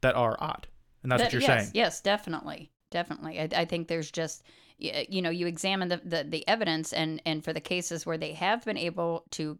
that 0.00 0.14
are 0.14 0.36
odd, 0.40 0.66
and 1.02 1.10
that's 1.12 1.20
That- 1.20 1.26
what 1.26 1.32
you're 1.32 1.42
yes, 1.42 1.60
saying. 1.62 1.70
Yes, 1.74 2.00
definitely, 2.00 2.70
definitely. 2.90 3.40
I, 3.40 3.48
I 3.54 3.64
think 3.64 3.88
there's 3.88 4.10
just 4.10 4.42
you 4.78 5.22
know 5.22 5.30
you 5.30 5.46
examine 5.46 5.88
the, 5.88 6.00
the 6.04 6.24
the 6.28 6.46
evidence 6.48 6.92
and 6.92 7.22
and 7.24 7.42
for 7.44 7.52
the 7.52 7.60
cases 7.60 8.04
where 8.04 8.18
they 8.18 8.32
have 8.32 8.64
been 8.64 8.76
able 8.76 9.24
to, 9.30 9.58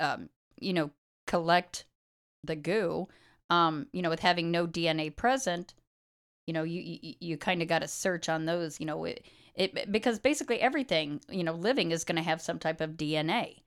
um, 0.00 0.28
you 0.60 0.72
know, 0.72 0.90
collect 1.26 1.84
the 2.42 2.56
goo, 2.56 3.08
um, 3.50 3.86
you 3.92 4.02
know, 4.02 4.10
with 4.10 4.20
having 4.20 4.50
no 4.50 4.66
DNA 4.66 5.14
present, 5.14 5.74
you 6.46 6.52
know, 6.52 6.62
you 6.62 6.80
you, 6.82 7.14
you 7.20 7.36
kind 7.36 7.62
of 7.62 7.68
got 7.68 7.80
to 7.80 7.88
search 7.88 8.28
on 8.28 8.44
those, 8.44 8.80
you 8.80 8.86
know, 8.86 9.04
it, 9.04 9.24
it 9.54 9.90
because 9.92 10.18
basically 10.18 10.60
everything 10.60 11.20
you 11.28 11.44
know 11.44 11.52
living 11.54 11.92
is 11.92 12.04
going 12.04 12.16
to 12.16 12.22
have 12.22 12.42
some 12.42 12.58
type 12.58 12.80
of 12.80 12.92
DNA. 12.92 13.62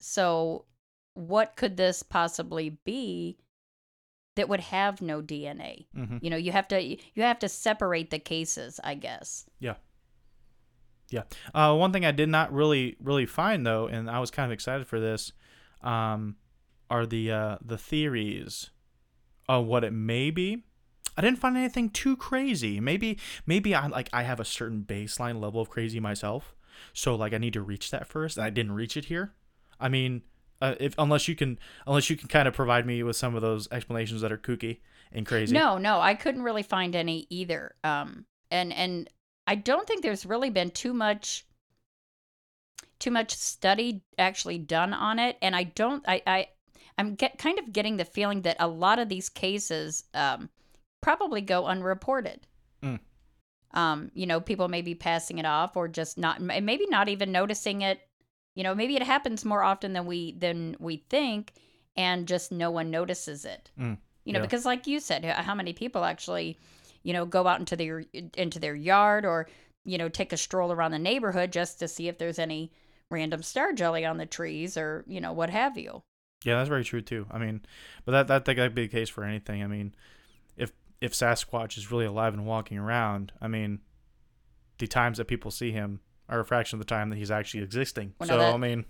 So, 0.00 0.64
what 1.14 1.56
could 1.56 1.76
this 1.76 2.02
possibly 2.02 2.78
be? 2.84 3.38
That 4.36 4.48
would 4.48 4.60
have 4.60 5.02
no 5.02 5.20
DNA 5.20 5.86
hmm 5.94 6.16
you 6.22 6.30
know 6.30 6.36
you 6.36 6.52
have 6.52 6.68
to 6.68 6.80
you 6.80 7.22
have 7.22 7.38
to 7.40 7.48
separate 7.48 8.10
the 8.10 8.18
cases 8.18 8.80
i 8.84 8.94
guess 8.94 9.44
Yeah. 9.58 9.74
Yeah. 11.10 11.22
Uh, 11.52 11.74
one 11.74 11.92
thing 11.92 12.04
I 12.04 12.12
did 12.12 12.28
not 12.28 12.52
really 12.52 12.96
really 13.02 13.26
find 13.26 13.66
though, 13.66 13.88
and 13.88 14.08
I 14.08 14.20
was 14.20 14.30
kind 14.30 14.46
of 14.46 14.52
excited 14.52 14.86
for 14.86 15.00
this, 15.00 15.32
um, 15.82 16.36
are 16.88 17.06
the 17.06 17.30
uh, 17.30 17.56
the 17.64 17.78
theories 17.78 18.70
of 19.48 19.66
what 19.66 19.84
it 19.84 19.92
may 19.92 20.30
be. 20.30 20.64
I 21.16 21.22
didn't 21.22 21.38
find 21.38 21.56
anything 21.56 21.90
too 21.90 22.16
crazy. 22.16 22.80
Maybe 22.80 23.18
maybe 23.46 23.74
I 23.74 23.86
like 23.88 24.08
I 24.12 24.22
have 24.22 24.40
a 24.40 24.44
certain 24.44 24.84
baseline 24.86 25.40
level 25.40 25.60
of 25.60 25.70
crazy 25.70 26.00
myself, 26.00 26.54
so 26.92 27.14
like 27.14 27.32
I 27.32 27.38
need 27.38 27.52
to 27.54 27.62
reach 27.62 27.90
that 27.90 28.06
first, 28.06 28.36
and 28.36 28.44
I 28.44 28.50
didn't 28.50 28.72
reach 28.72 28.96
it 28.96 29.06
here. 29.06 29.32
I 29.78 29.88
mean, 29.88 30.22
uh, 30.62 30.74
if 30.78 30.94
unless 30.98 31.28
you 31.28 31.34
can 31.34 31.58
unless 31.86 32.10
you 32.10 32.16
can 32.16 32.28
kind 32.28 32.46
of 32.46 32.54
provide 32.54 32.86
me 32.86 33.02
with 33.02 33.16
some 33.16 33.34
of 33.34 33.42
those 33.42 33.68
explanations 33.72 34.20
that 34.20 34.32
are 34.32 34.38
kooky 34.38 34.78
and 35.12 35.26
crazy. 35.26 35.54
no 35.54 35.78
no 35.78 36.00
i 36.00 36.14
couldn't 36.14 36.42
really 36.42 36.62
find 36.62 36.94
any 36.94 37.26
either 37.30 37.74
um 37.82 38.24
and 38.50 38.72
and 38.72 39.08
i 39.46 39.54
don't 39.54 39.88
think 39.88 40.02
there's 40.02 40.24
really 40.24 40.50
been 40.50 40.70
too 40.70 40.92
much 40.92 41.46
too 43.00 43.10
much 43.10 43.34
study 43.34 44.02
actually 44.18 44.58
done 44.58 44.92
on 44.92 45.18
it 45.18 45.36
and 45.42 45.56
i 45.56 45.64
don't 45.64 46.04
i 46.06 46.22
i 46.26 46.48
i'm 46.98 47.14
get 47.16 47.38
kind 47.38 47.58
of 47.58 47.72
getting 47.72 47.96
the 47.96 48.04
feeling 48.04 48.42
that 48.42 48.56
a 48.60 48.68
lot 48.68 48.98
of 48.98 49.08
these 49.08 49.28
cases 49.28 50.04
um 50.14 50.48
probably 51.00 51.40
go 51.40 51.64
unreported 51.66 52.46
Mm. 52.82 52.98
um 53.72 54.10
you 54.14 54.26
know 54.26 54.40
people 54.40 54.68
may 54.68 54.82
be 54.82 54.94
passing 54.94 55.38
it 55.38 55.44
off 55.46 55.76
or 55.76 55.86
just 55.88 56.16
not 56.18 56.40
maybe 56.40 56.86
not 56.88 57.08
even 57.08 57.30
noticing 57.32 57.82
it 57.82 58.00
you 58.54 58.62
know 58.64 58.74
maybe 58.74 58.96
it 58.96 59.02
happens 59.02 59.44
more 59.44 59.62
often 59.62 59.92
than 59.92 60.06
we 60.06 60.32
than 60.32 60.76
we 60.78 60.96
think 61.08 61.52
and 61.96 62.26
just 62.26 62.50
no 62.52 62.70
one 62.70 62.90
notices 62.90 63.44
it 63.44 63.70
Mm. 63.78 63.98
you 64.24 64.32
know 64.32 64.38
Yeah. 64.40 64.46
because 64.46 64.64
like 64.64 64.86
you 64.86 64.98
said 65.00 65.24
how 65.24 65.54
many 65.54 65.72
people 65.72 66.04
actually 66.04 66.56
you 67.02 67.12
know 67.12 67.24
go 67.26 67.46
out 67.46 67.60
into 67.60 67.76
their 67.76 68.04
into 68.36 68.58
their 68.58 68.74
yard 68.74 69.24
or 69.24 69.46
you 69.84 69.98
know 69.98 70.08
take 70.08 70.32
a 70.32 70.36
stroll 70.36 70.72
around 70.72 70.92
the 70.92 70.98
neighborhood 70.98 71.52
just 71.52 71.78
to 71.78 71.88
see 71.88 72.08
if 72.08 72.18
there's 72.18 72.38
any 72.38 72.72
random 73.10 73.42
star 73.42 73.72
jelly 73.72 74.04
on 74.04 74.16
the 74.16 74.26
trees 74.26 74.76
or 74.76 75.04
you 75.06 75.20
know 75.20 75.32
what 75.32 75.50
have 75.50 75.76
you 75.76 76.02
Yeah, 76.44 76.56
that's 76.56 76.68
very 76.68 76.84
true 76.84 77.02
too. 77.02 77.26
I 77.30 77.38
mean, 77.38 77.60
but 78.04 78.12
that 78.12 78.28
that 78.28 78.44
that 78.46 78.54
could 78.54 78.74
be 78.74 78.82
the 78.82 78.88
case 78.88 79.08
for 79.10 79.24
anything. 79.24 79.62
I 79.62 79.66
mean, 79.66 79.94
if 80.56 80.72
if 81.00 81.12
Sasquatch 81.12 81.76
is 81.76 81.90
really 81.90 82.06
alive 82.06 82.32
and 82.34 82.46
walking 82.46 82.78
around, 82.78 83.32
I 83.40 83.48
mean, 83.48 83.80
the 84.78 84.86
times 84.86 85.18
that 85.18 85.26
people 85.26 85.50
see 85.50 85.72
him 85.72 86.00
are 86.28 86.40
a 86.40 86.44
fraction 86.44 86.76
of 86.80 86.86
the 86.86 86.88
time 86.94 87.10
that 87.10 87.16
he's 87.16 87.30
actually 87.30 87.62
existing. 87.62 88.14
Well, 88.18 88.28
so 88.28 88.38
that- 88.38 88.54
I 88.54 88.56
mean, 88.56 88.84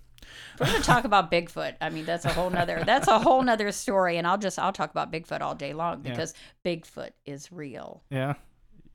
we're 0.61 0.66
gonna 0.66 0.80
talk 0.85 1.04
about 1.04 1.30
bigfoot 1.30 1.76
i 1.80 1.88
mean 1.88 2.04
that's 2.04 2.26
a 2.26 2.33
whole 2.35 2.50
nother 2.50 2.83
that's 2.85 3.09
a 3.09 3.18
whole 3.18 3.42
nother 3.42 3.72
story 3.72 4.18
and 4.18 4.26
i'll 4.26 4.37
just 4.37 4.59
i'll 4.59 4.70
talk 4.70 4.90
about 4.90 5.11
bigfoot 5.11 5.40
all 5.40 5.54
day 5.54 5.72
long 5.72 6.02
Yeah. 6.04 6.11
because 6.11 6.35
bigfoot 6.62 7.12
is 7.24 7.50
real 7.50 8.02
yeah, 8.11 8.35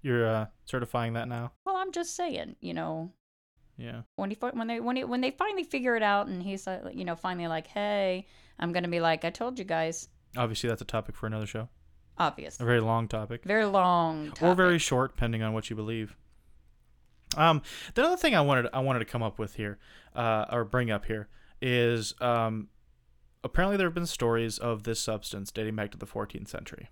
you're 0.04 0.28
uh, 0.28 0.46
certifying 0.66 1.14
that 1.14 1.28
now. 1.28 1.52
well 1.66 1.78
i'm 1.78 1.92
just 1.92 2.16
saying 2.16 2.56
you 2.62 2.76
know 2.76 3.12
Yeah, 3.78 4.02
when 4.16 4.30
he 4.30 4.38
when 4.40 4.68
they 4.68 4.80
when 4.80 4.96
he, 4.96 5.04
when 5.04 5.22
they 5.22 5.32
finally 5.32 5.64
figure 5.64 5.96
it 5.96 6.04
out 6.04 6.28
and 6.28 6.42
he's 6.42 6.66
like 6.66 6.82
you 6.94 7.04
know 7.04 7.16
finally 7.16 7.48
like 7.48 7.68
hey 7.68 8.26
i'm 8.58 8.72
gonna 8.72 8.88
be 8.88 9.02
like 9.02 9.26
i 9.26 9.30
told 9.30 9.60
you 9.60 9.66
guys 9.66 10.08
obviously 10.38 10.70
that's 10.70 10.82
a 10.82 10.86
topic 10.86 11.16
for 11.16 11.28
another 11.28 11.46
show. 11.46 11.70
Obviously. 12.18 12.64
A 12.64 12.66
very 12.66 12.80
long 12.80 13.08
topic, 13.08 13.44
very 13.44 13.66
long 13.66 14.32
or 14.42 14.56
very 14.56 14.80
short, 14.80 15.16
depending 15.16 15.44
on 15.44 15.54
what 15.54 15.70
you 15.70 15.76
believe. 15.76 16.16
Um, 17.36 17.62
the 17.94 18.04
other 18.06 18.16
thing 18.16 18.36
I 18.36 18.42
wanted 18.42 18.68
I 18.72 18.80
wanted 18.80 19.00
to 19.00 19.06
come 19.06 19.22
up 19.22 19.38
with 19.38 19.56
here, 19.56 19.80
uh, 20.16 20.46
or 20.50 20.64
bring 20.64 20.90
up 20.90 21.06
here, 21.06 21.28
is 21.62 22.14
um, 22.22 22.70
apparently 23.44 23.76
there 23.76 23.88
have 23.88 23.94
been 23.94 24.06
stories 24.06 24.58
of 24.58 24.84
this 24.84 25.02
substance 25.02 25.52
dating 25.52 25.76
back 25.76 25.92
to 25.92 25.98
the 25.98 26.06
14th 26.06 26.48
century, 26.48 26.90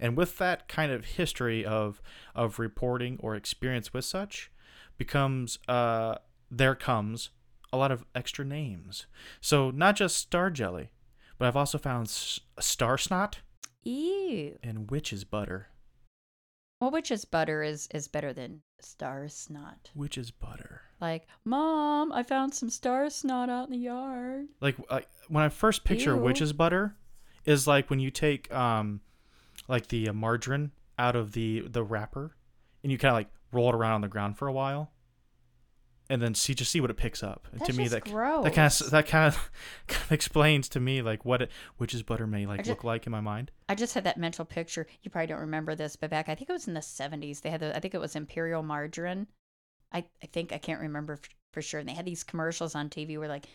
and 0.00 0.16
with 0.16 0.38
that 0.38 0.66
kind 0.66 0.90
of 0.90 1.04
history 1.04 1.64
of 1.64 2.02
of 2.34 2.58
reporting 2.58 3.18
or 3.20 3.36
experience 3.36 3.92
with 3.92 4.04
such, 4.04 4.50
becomes 4.98 5.58
uh, 5.68 6.16
there 6.50 6.74
comes 6.74 7.30
a 7.72 7.76
lot 7.76 7.90
of 7.92 8.04
extra 8.14 8.44
names. 8.44 9.06
So 9.40 9.70
not 9.70 9.96
just 9.96 10.16
star 10.16 10.50
jelly, 10.50 10.90
but 11.38 11.46
I've 11.48 11.56
also 11.56 11.78
found 11.78 12.06
s- 12.06 12.40
star 12.60 12.96
snot 12.96 13.40
Ew. 13.82 14.58
and 14.62 14.90
witch's 14.90 15.24
butter. 15.24 15.68
Well, 16.80 16.90
witch's 16.90 17.24
butter 17.24 17.62
is 17.62 17.88
is 17.94 18.06
better 18.08 18.32
than 18.32 18.60
star 18.80 19.28
snot. 19.28 19.90
Witch's 19.94 20.30
butter. 20.30 20.82
Like, 21.00 21.26
mom, 21.44 22.12
I 22.12 22.22
found 22.22 22.54
some 22.54 22.70
star 22.70 23.08
snot 23.10 23.48
out 23.50 23.66
in 23.66 23.72
the 23.72 23.78
yard. 23.78 24.46
like 24.60 24.76
uh, 24.88 25.00
when 25.28 25.42
I 25.44 25.48
first 25.48 25.84
picture 25.84 26.14
Ew. 26.14 26.20
witch's 26.22 26.52
butter 26.52 26.94
is 27.44 27.66
like 27.66 27.88
when 27.90 28.00
you 28.00 28.10
take 28.10 28.52
um 28.52 29.00
like 29.68 29.88
the 29.88 30.10
margarine 30.12 30.70
out 30.98 31.16
of 31.16 31.32
the 31.32 31.60
the 31.68 31.82
wrapper 31.82 32.36
and 32.82 32.90
you 32.92 32.98
kind 32.98 33.10
of 33.12 33.16
like 33.16 33.28
roll 33.56 33.68
it 33.70 33.74
around 33.74 33.92
on 33.94 34.00
the 34.02 34.08
ground 34.08 34.36
for 34.38 34.46
a 34.48 34.52
while. 34.52 34.92
and 36.08 36.22
then 36.22 36.34
see 36.36 36.54
just 36.54 36.70
see 36.70 36.80
what 36.80 36.90
it 36.90 36.96
picks 36.96 37.22
up. 37.24 37.48
And 37.50 37.60
That's 37.60 37.70
to 37.72 37.76
me, 37.76 37.84
just 37.84 37.94
that 37.94 38.04
gross. 38.04 38.44
that 38.44 38.54
kind 38.54 38.66
of 38.72 38.90
that 38.90 39.06
kind 39.14 39.26
of, 39.34 39.50
kind 39.88 40.04
of 40.04 40.12
explains 40.12 40.68
to 40.70 40.78
me 40.80 41.02
like 41.02 41.24
what 41.24 41.42
it, 41.42 41.50
witch's 41.80 42.02
butter 42.04 42.26
may 42.28 42.46
like 42.46 42.62
ju- 42.62 42.70
look 42.70 42.84
like 42.84 43.06
in 43.06 43.10
my 43.12 43.20
mind. 43.20 43.50
I 43.68 43.74
just 43.74 43.94
had 43.94 44.04
that 44.04 44.16
mental 44.16 44.44
picture. 44.44 44.86
You 45.02 45.10
probably 45.10 45.26
don't 45.26 45.40
remember 45.40 45.74
this, 45.74 45.96
but 45.96 46.10
back 46.10 46.28
I 46.28 46.36
think 46.36 46.48
it 46.48 46.52
was 46.52 46.68
in 46.68 46.74
the 46.74 46.82
seventies. 46.82 47.40
They 47.40 47.50
had 47.50 47.60
the 47.60 47.74
I 47.76 47.80
think 47.80 47.94
it 47.94 48.00
was 48.00 48.14
Imperial 48.14 48.62
margarine. 48.62 49.26
I 49.92 50.04
I 50.22 50.26
think 50.26 50.52
I 50.52 50.58
can't 50.58 50.80
remember 50.80 51.18
for 51.52 51.60
sure. 51.62 51.80
And 51.80 51.88
they 51.88 51.94
had 51.94 52.04
these 52.04 52.22
commercials 52.22 52.74
on 52.76 52.88
TV 52.88 53.18
where 53.18 53.28
like 53.28 53.46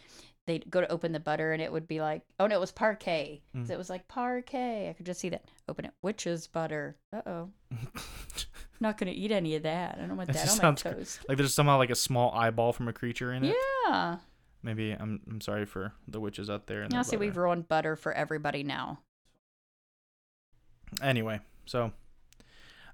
they'd 0.48 0.70
go 0.72 0.82
to 0.82 0.92
open 0.92 1.12
the 1.14 1.20
butter 1.20 1.54
and 1.54 1.62
it 1.62 1.72
would 1.72 1.88
be 1.88 2.02
like, 2.02 2.24
oh 2.40 2.48
no, 2.48 2.56
it 2.56 2.60
was 2.60 2.72
Parkay. 2.74 3.42
Mm. 3.56 3.66
So 3.68 3.74
it 3.74 3.78
was 3.78 3.90
like 3.92 4.08
Parkay. 4.10 4.90
I 4.90 4.94
could 4.94 5.06
just 5.06 5.22
see 5.22 5.30
that. 5.30 5.46
Open 5.70 5.86
it, 5.86 5.94
witch's 6.02 6.48
butter. 6.48 6.98
Uh 7.14 7.22
oh. 7.26 7.50
Not 8.82 8.98
gonna 8.98 9.12
eat 9.12 9.32
any 9.32 9.56
of 9.56 9.64
that. 9.64 10.00
I 10.02 10.08
don't 10.08 10.18
want 10.18 10.30
It 10.32 10.34
that 10.34 10.50
on 10.50 10.58
my 10.70 10.74
toast. 10.74 11.20
like 11.30 11.38
there's 11.38 11.54
somehow 11.54 11.78
like 11.78 11.92
a 11.92 11.96
small 11.96 12.32
eyeball 12.32 12.74
from 12.74 12.88
a 12.88 12.94
creature 12.94 13.32
in 13.32 13.46
it. 13.46 13.56
Yeah. 13.88 14.18
Maybe 14.64 14.92
I'm 14.92 15.22
I'm 15.30 15.40
sorry 15.40 15.66
for 15.66 15.94
the 16.08 16.20
witches 16.20 16.50
out 16.50 16.66
there. 16.66 16.82
And 16.82 16.92
Now 16.92 17.04
see, 17.04 17.16
we've 17.16 17.38
ruined 17.38 17.68
butter 17.68 17.96
for 17.96 18.12
everybody 18.12 18.64
now. 18.64 19.00
Anyway, 21.02 21.40
so 21.66 21.92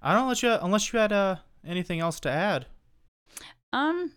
I 0.02 0.13
don't 0.13 0.28
let 0.28 0.43
you 0.43 0.52
unless 0.62 0.91
you 0.91 1.00
had 1.00 1.12
uh 1.13 1.38
anything 1.65 2.00
else 2.02 2.19
to 2.21 2.30
add. 2.30 2.65
Um, 3.73 4.12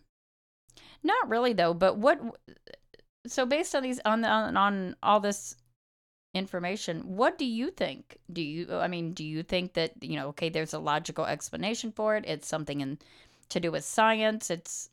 not 1.02 1.28
really 1.28 1.52
though. 1.52 1.72
But 1.74 1.98
what? 1.98 2.20
So 3.26 3.46
based 3.46 3.74
on 3.74 3.82
these 3.82 4.00
on 4.04 4.22
the, 4.22 4.28
on 4.28 4.56
on 4.56 4.96
all 5.02 5.20
this 5.20 5.56
information, 6.34 7.16
what 7.16 7.38
do 7.38 7.44
you 7.44 7.70
think? 7.70 8.18
Do 8.32 8.42
you? 8.42 8.74
I 8.74 8.88
mean, 8.88 9.12
do 9.12 9.24
you 9.24 9.42
think 9.42 9.74
that 9.74 9.92
you 10.02 10.16
know? 10.16 10.28
Okay, 10.28 10.48
there's 10.48 10.74
a 10.74 10.78
logical 10.78 11.26
explanation 11.26 11.92
for 11.92 12.16
it. 12.16 12.24
It's 12.26 12.46
something 12.46 12.80
in 12.80 12.98
to 13.48 13.60
do 13.60 13.70
with 13.72 13.84
science. 13.84 14.50
It's 14.50 14.90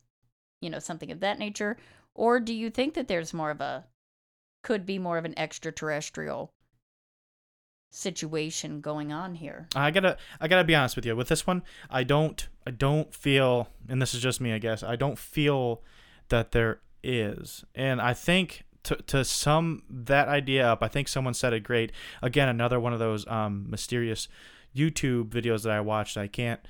you 0.62 0.70
know 0.70 0.80
something 0.80 1.12
of 1.12 1.20
that 1.20 1.40
nature, 1.40 1.78
or 2.16 2.40
do 2.40 2.54
you 2.54 2.70
think 2.70 2.96
that 2.96 3.08
there's 3.08 3.34
more 3.34 3.52
of 3.52 3.62
a 3.62 3.86
could 4.64 4.86
be 4.86 5.00
more 5.00 5.18
of 5.18 5.26
an 5.26 5.38
extraterrestrial 5.38 6.52
situation 7.92 8.82
going 8.82 9.14
on 9.14 9.36
here? 9.36 9.68
I 9.76 9.92
gotta 9.92 10.18
I 10.42 10.48
gotta 10.48 10.64
be 10.64 10.76
honest 10.76 10.96
with 10.96 11.06
you. 11.06 11.16
With 11.16 11.30
this 11.30 11.46
one, 11.46 11.64
I 11.90 12.04
don't 12.04 12.48
I 12.66 12.72
don't 12.72 13.14
feel, 13.14 13.70
and 13.88 14.02
this 14.02 14.14
is 14.14 14.22
just 14.22 14.42
me, 14.42 14.54
I 14.54 14.60
guess. 14.60 14.84
I 14.84 14.96
don't 14.96 15.20
feel 15.20 15.84
that 16.30 16.52
there 16.52 16.82
is, 17.04 17.64
and 17.76 18.02
I 18.02 18.14
think 18.14 18.66
to 18.88 18.96
to 18.96 19.26
sum 19.26 19.84
that 19.90 20.30
idea 20.30 20.66
up, 20.66 20.82
I 20.82 20.88
think 20.88 21.10
someone 21.10 21.34
said 21.34 21.52
it 21.52 21.62
great. 21.62 21.92
Again, 22.22 22.48
another 22.48 22.80
one 22.80 22.94
of 22.94 23.00
those 23.00 23.28
um, 23.28 23.70
mysterious 23.70 24.30
YouTube 24.76 25.30
videos 25.30 25.64
that 25.64 25.74
I 25.74 25.82
watched. 25.82 26.18
I 26.18 26.28
can't 26.28 26.62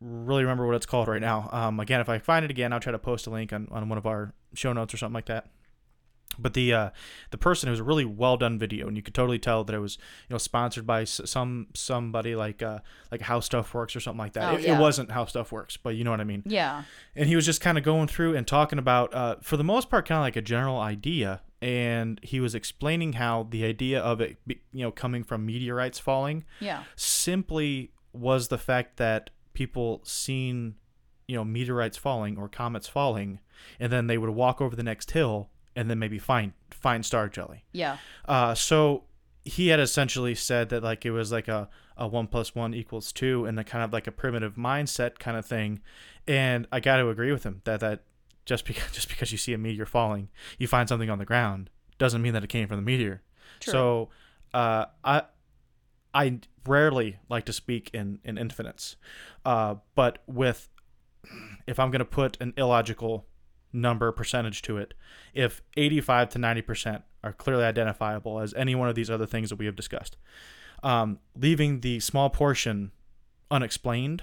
really 0.00 0.44
remember 0.44 0.66
what 0.66 0.76
it's 0.76 0.86
called 0.86 1.08
right 1.08 1.20
now. 1.20 1.48
Um, 1.50 1.80
again, 1.80 2.00
if 2.00 2.08
I 2.08 2.18
find 2.18 2.44
it 2.44 2.50
again, 2.50 2.72
I'll 2.72 2.80
try 2.80 2.92
to 2.92 2.98
post 2.98 3.26
a 3.26 3.30
link 3.30 3.52
on, 3.52 3.68
on 3.72 3.88
one 3.88 3.98
of 3.98 4.06
our 4.06 4.34
show 4.54 4.72
notes 4.72 4.94
or 4.94 4.98
something 4.98 5.14
like 5.14 5.26
that. 5.26 5.48
But 6.38 6.54
the 6.54 6.72
uh, 6.72 6.90
the 7.30 7.38
person 7.38 7.68
it 7.68 7.70
was 7.70 7.80
a 7.80 7.84
really 7.84 8.04
well 8.04 8.36
done 8.36 8.58
video, 8.58 8.86
and 8.86 8.96
you 8.96 9.02
could 9.02 9.14
totally 9.14 9.38
tell 9.38 9.64
that 9.64 9.74
it 9.74 9.78
was 9.78 9.98
you 10.28 10.34
know 10.34 10.38
sponsored 10.38 10.86
by 10.86 11.04
some 11.04 11.68
somebody 11.74 12.36
like 12.36 12.62
uh, 12.62 12.80
like 13.10 13.20
How 13.20 13.40
Stuff 13.40 13.74
Works 13.74 13.96
or 13.96 14.00
something 14.00 14.18
like 14.18 14.32
that. 14.34 14.52
Oh, 14.52 14.56
it, 14.56 14.62
yeah. 14.62 14.76
it 14.76 14.80
wasn't 14.80 15.10
How 15.10 15.24
Stuff 15.26 15.52
Works, 15.52 15.76
but 15.76 15.96
you 15.96 16.04
know 16.04 16.10
what 16.10 16.20
I 16.20 16.24
mean. 16.24 16.42
Yeah. 16.46 16.84
And 17.16 17.28
he 17.28 17.36
was 17.36 17.44
just 17.44 17.60
kind 17.60 17.78
of 17.78 17.84
going 17.84 18.08
through 18.08 18.36
and 18.36 18.46
talking 18.46 18.78
about, 18.78 19.14
uh, 19.14 19.36
for 19.42 19.56
the 19.56 19.64
most 19.64 19.90
part, 19.90 20.06
kind 20.06 20.18
of 20.18 20.22
like 20.22 20.36
a 20.36 20.42
general 20.42 20.78
idea. 20.78 21.42
And 21.64 22.20
he 22.22 22.40
was 22.40 22.54
explaining 22.54 23.14
how 23.14 23.46
the 23.48 23.64
idea 23.64 24.00
of 24.00 24.20
it, 24.20 24.36
you 24.46 24.58
know, 24.84 24.90
coming 24.90 25.24
from 25.24 25.46
meteorites 25.46 25.98
falling, 25.98 26.44
Yeah. 26.60 26.82
simply 26.96 27.92
was 28.12 28.48
the 28.48 28.58
fact 28.58 28.96
that 28.98 29.30
people 29.54 30.00
seen 30.04 30.74
you 31.26 31.34
know 31.36 31.44
meteorites 31.44 31.96
falling 31.96 32.36
or 32.36 32.48
comets 32.50 32.86
falling 32.86 33.40
and 33.80 33.90
then 33.90 34.08
they 34.08 34.18
would 34.18 34.28
walk 34.30 34.60
over 34.60 34.76
the 34.76 34.82
next 34.82 35.12
hill 35.12 35.48
and 35.74 35.88
then 35.88 35.98
maybe 35.98 36.18
find 36.18 36.52
find 36.70 37.06
star 37.06 37.28
jelly 37.30 37.64
Yeah. 37.72 37.96
uh 38.26 38.54
so 38.54 39.04
he 39.44 39.68
had 39.68 39.80
essentially 39.80 40.34
said 40.34 40.68
that 40.68 40.82
like 40.82 41.06
it 41.06 41.12
was 41.12 41.32
like 41.32 41.48
a, 41.48 41.68
a 41.96 42.06
one 42.06 42.26
plus 42.26 42.54
one 42.54 42.74
equals 42.74 43.10
two 43.10 43.46
and 43.46 43.56
the 43.56 43.64
kind 43.64 43.82
of 43.82 43.90
like 43.92 44.06
a 44.06 44.12
primitive 44.12 44.56
mindset 44.56 45.18
kind 45.18 45.36
of 45.36 45.46
thing 45.46 45.80
and 46.28 46.66
i 46.70 46.78
got 46.78 46.98
to 46.98 47.08
agree 47.08 47.32
with 47.32 47.44
him 47.44 47.62
that 47.64 47.80
that 47.80 48.02
just 48.44 48.64
because 48.64 48.90
just 48.92 49.08
because 49.08 49.32
you 49.32 49.38
see 49.38 49.52
a 49.52 49.58
meteor 49.58 49.86
falling 49.86 50.28
you 50.58 50.66
find 50.66 50.88
something 50.88 51.10
on 51.10 51.18
the 51.18 51.24
ground 51.24 51.70
doesn't 51.98 52.22
mean 52.22 52.32
that 52.32 52.44
it 52.44 52.48
came 52.48 52.66
from 52.66 52.76
the 52.76 52.82
meteor 52.82 53.22
True. 53.60 53.72
so 53.72 54.08
uh, 54.54 54.86
I 55.02 55.22
I 56.14 56.38
rarely 56.66 57.18
like 57.28 57.44
to 57.46 57.52
speak 57.52 57.90
in 57.92 58.20
in 58.24 58.38
infinites, 58.38 58.96
uh, 59.44 59.74
but 59.94 60.22
with 60.26 60.68
if 61.66 61.78
I'm 61.78 61.90
going 61.90 61.98
to 61.98 62.04
put 62.04 62.40
an 62.40 62.54
illogical 62.56 63.26
number 63.72 64.12
percentage 64.12 64.62
to 64.62 64.76
it, 64.78 64.94
if 65.34 65.60
85 65.76 66.30
to 66.30 66.38
90 66.38 66.62
percent 66.62 67.02
are 67.24 67.32
clearly 67.32 67.64
identifiable 67.64 68.38
as 68.38 68.54
any 68.54 68.74
one 68.74 68.88
of 68.88 68.94
these 68.94 69.10
other 69.10 69.26
things 69.26 69.50
that 69.50 69.56
we 69.58 69.66
have 69.66 69.74
discussed, 69.76 70.16
um, 70.82 71.18
leaving 71.36 71.80
the 71.80 71.98
small 71.98 72.30
portion 72.30 72.92
unexplained, 73.50 74.22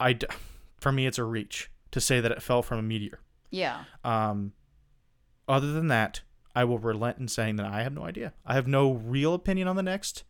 I 0.00 0.14
d- 0.14 0.26
for 0.80 0.90
me 0.90 1.06
it's 1.06 1.18
a 1.18 1.24
reach 1.24 1.70
to 1.90 2.00
say 2.00 2.20
that 2.20 2.32
it 2.32 2.42
fell 2.42 2.62
from 2.62 2.78
a 2.78 2.82
meteor. 2.82 3.20
Yeah. 3.54 3.84
Um, 4.04 4.52
other 5.48 5.72
than 5.72 5.88
that, 5.88 6.22
I 6.54 6.64
will 6.64 6.78
relent 6.78 7.18
in 7.18 7.28
saying 7.28 7.56
that 7.56 7.66
I 7.66 7.82
have 7.82 7.92
no 7.92 8.04
idea. 8.04 8.32
I 8.46 8.54
have 8.54 8.66
no 8.66 8.92
real 8.92 9.34
opinion 9.34 9.68
on 9.68 9.76
the 9.76 9.82
next, 9.82 10.24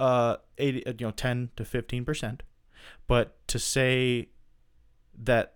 uh, 0.00 0.36
80, 0.58 0.86
uh, 0.86 0.92
you 0.98 1.06
know, 1.06 1.10
10 1.12 1.50
to 1.56 1.64
15 1.64 2.04
percent. 2.04 2.42
But 3.06 3.36
to 3.48 3.58
say 3.58 4.28
that 5.22 5.54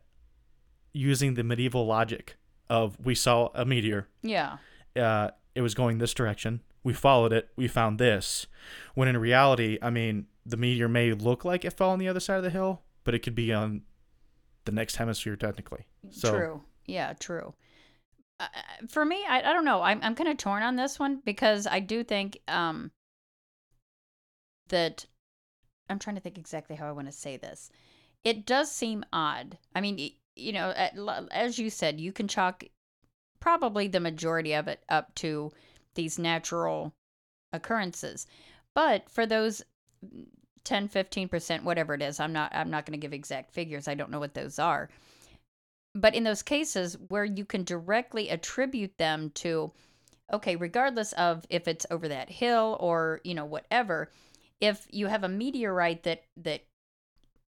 using 0.93 1.35
the 1.35 1.45
medieval 1.45 1.87
logic 1.87 2.37
of 2.71 2.97
we 3.05 3.15
saw 3.15 3.49
a 3.55 3.65
meteor, 3.65 4.09
Yeah. 4.23 4.59
uh, 4.97 5.31
it 5.55 5.61
was 5.63 5.75
going 5.75 5.99
this 5.99 6.15
direction. 6.15 6.61
We 6.85 6.93
followed 6.93 7.33
it. 7.33 7.49
We 7.57 7.69
found 7.69 7.99
this. 7.99 8.47
When 8.95 9.09
in 9.09 9.17
reality, 9.17 9.79
I 9.83 9.91
mean, 9.91 10.27
the 10.47 10.57
meteor 10.57 10.89
may 10.89 11.13
look 11.13 11.45
like 11.45 11.65
it 11.65 11.73
fell 11.73 11.91
on 11.91 11.99
the 11.99 12.09
other 12.09 12.21
side 12.21 12.37
of 12.39 12.45
the 12.45 12.51
hill, 12.51 12.83
but 13.05 13.15
it 13.15 13.19
could 13.21 13.35
be 13.35 13.53
on 13.53 13.83
the 14.65 14.73
next 14.73 14.97
hemisphere 14.97 15.37
technically. 15.37 15.87
So, 16.11 16.31
true. 16.31 16.63
Yeah, 16.89 17.13
true. 17.13 17.55
Uh, 18.41 18.47
for 18.89 19.05
me, 19.05 19.25
I, 19.29 19.41
I 19.41 19.53
don't 19.53 19.65
know. 19.65 19.83
I'm 19.83 20.01
I'm 20.03 20.15
kind 20.15 20.29
of 20.29 20.39
torn 20.39 20.63
on 20.63 20.77
this 20.77 20.99
one 20.99 21.21
because 21.25 21.67
I 21.67 21.81
do 21.81 22.03
think 22.03 22.41
um 22.49 22.91
that 24.69 25.07
I'm 25.89 25.99
trying 25.99 26.17
to 26.17 26.23
think 26.23 26.39
exactly 26.39 26.77
how 26.77 26.89
I 26.89 26.93
want 26.93 27.07
to 27.07 27.13
say 27.13 27.37
this. 27.37 27.71
It 28.25 28.47
does 28.47 28.71
seem 28.71 29.05
odd. 29.13 29.59
I 29.75 29.81
mean, 29.81 30.13
you 30.37 30.53
know, 30.53 30.71
as 31.31 31.59
you 31.59 31.71
said, 31.71 32.01
you 32.01 32.13
can 32.13 32.29
chalk 32.29 32.65
probably 33.41 33.89
the 33.89 34.01
majority 34.01 34.53
of 34.55 34.69
it 34.69 34.83
up 34.89 35.15
to 35.17 35.53
these 35.95 36.19
natural 36.19 36.93
occurrences. 37.53 38.27
But 38.75 39.09
for 39.09 39.27
those 39.27 39.63
10, 40.65 40.89
15%, 40.89 41.63
whatever 41.63 41.95
it 41.95 42.03
is, 42.03 42.21
I'm 42.21 42.33
not 42.33 42.55
I'm 42.55 42.71
not 42.71 42.85
going 42.85 42.99
to 42.99 43.05
give 43.05 43.13
exact 43.13 43.53
figures. 43.53 43.89
I 43.89 43.95
don't 43.95 44.11
know 44.11 44.21
what 44.21 44.35
those 44.35 44.59
are. 44.59 44.91
But 45.95 46.15
in 46.15 46.25
those 46.25 46.43
cases 46.43 46.97
where 47.09 47.25
you 47.25 47.45
can 47.45 47.65
directly 47.65 48.29
attribute 48.29 48.97
them 48.99 49.31
to 49.37 49.73
okay, 50.33 50.57
regardless 50.57 51.13
of 51.15 51.47
if 51.49 51.67
it's 51.67 51.87
over 51.91 52.07
that 52.09 52.29
hill 52.29 52.77
or, 52.81 53.21
you 53.25 53.35
know, 53.35 53.47
whatever, 53.47 54.11
if 54.61 54.87
you 54.91 55.07
have 55.07 55.25
a 55.25 55.29
meteorite 55.29 56.03
that 56.03 56.25
that 56.37 56.65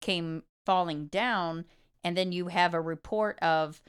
came 0.00 0.44
falling 0.64 1.06
down 1.06 1.64
and 2.04 2.16
then 2.16 2.30
you 2.30 2.48
have 2.48 2.74
a 2.74 2.80
report 2.80 3.38
of 3.40 3.80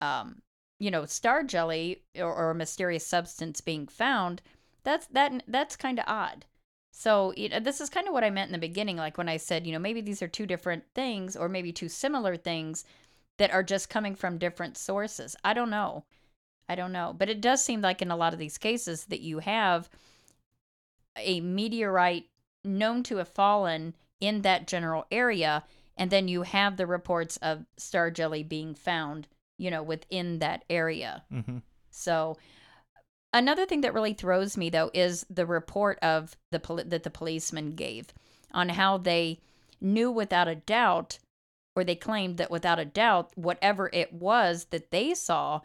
um 0.00 0.42
you 0.80 0.90
know 0.90 1.04
star 1.04 1.44
jelly 1.44 2.02
or, 2.18 2.32
or 2.32 2.50
a 2.50 2.54
mysterious 2.54 3.06
substance 3.06 3.60
being 3.60 3.86
found 3.86 4.42
that's 4.84 5.06
that 5.08 5.42
that's 5.48 5.76
kind 5.76 5.98
of 5.98 6.04
odd. 6.06 6.44
So 6.92 7.32
you 7.36 7.48
know, 7.48 7.60
this 7.60 7.80
is 7.80 7.90
kind 7.90 8.06
of 8.06 8.12
what 8.14 8.22
i 8.24 8.30
meant 8.30 8.48
in 8.48 8.52
the 8.52 8.58
beginning 8.58 8.96
like 8.96 9.18
when 9.18 9.28
i 9.28 9.36
said 9.36 9.66
you 9.66 9.72
know 9.72 9.78
maybe 9.78 10.00
these 10.00 10.22
are 10.22 10.28
two 10.28 10.46
different 10.46 10.84
things 10.94 11.36
or 11.36 11.48
maybe 11.48 11.72
two 11.72 11.88
similar 11.88 12.36
things 12.36 12.84
that 13.38 13.52
are 13.52 13.62
just 13.62 13.90
coming 13.90 14.14
from 14.14 14.38
different 14.38 14.76
sources. 14.76 15.36
I 15.44 15.54
don't 15.54 15.70
know. 15.70 16.04
I 16.68 16.74
don't 16.74 16.92
know. 16.92 17.14
But 17.16 17.28
it 17.28 17.40
does 17.40 17.64
seem 17.64 17.80
like 17.80 18.00
in 18.00 18.10
a 18.10 18.16
lot 18.16 18.32
of 18.32 18.38
these 18.38 18.58
cases 18.58 19.06
that 19.06 19.20
you 19.20 19.40
have 19.40 19.88
a 21.16 21.40
meteorite 21.40 22.26
known 22.64 23.02
to 23.04 23.16
have 23.16 23.28
fallen 23.28 23.94
in 24.20 24.42
that 24.42 24.66
general 24.66 25.06
area 25.10 25.64
and 25.96 26.10
then 26.10 26.26
you 26.26 26.42
have 26.42 26.76
the 26.76 26.86
reports 26.86 27.36
of 27.36 27.64
star 27.76 28.10
jelly 28.10 28.42
being 28.42 28.74
found 28.74 29.28
you 29.58 29.70
know 29.70 29.82
within 29.82 30.38
that 30.38 30.64
area. 30.68 31.22
Hmm 31.30 31.58
so 31.94 32.36
another 33.32 33.64
thing 33.64 33.82
that 33.82 33.94
really 33.94 34.14
throws 34.14 34.56
me 34.56 34.68
though 34.68 34.90
is 34.92 35.24
the 35.30 35.46
report 35.46 35.98
of 36.00 36.36
the 36.50 36.58
that 36.86 37.04
the 37.04 37.10
policeman 37.10 37.74
gave 37.74 38.08
on 38.52 38.68
how 38.68 38.98
they 38.98 39.38
knew 39.80 40.10
without 40.10 40.48
a 40.48 40.56
doubt 40.56 41.18
or 41.74 41.84
they 41.84 41.96
claimed 41.96 42.36
that 42.38 42.50
without 42.50 42.78
a 42.78 42.84
doubt 42.84 43.30
whatever 43.36 43.90
it 43.92 44.12
was 44.12 44.66
that 44.66 44.90
they 44.90 45.14
saw 45.14 45.60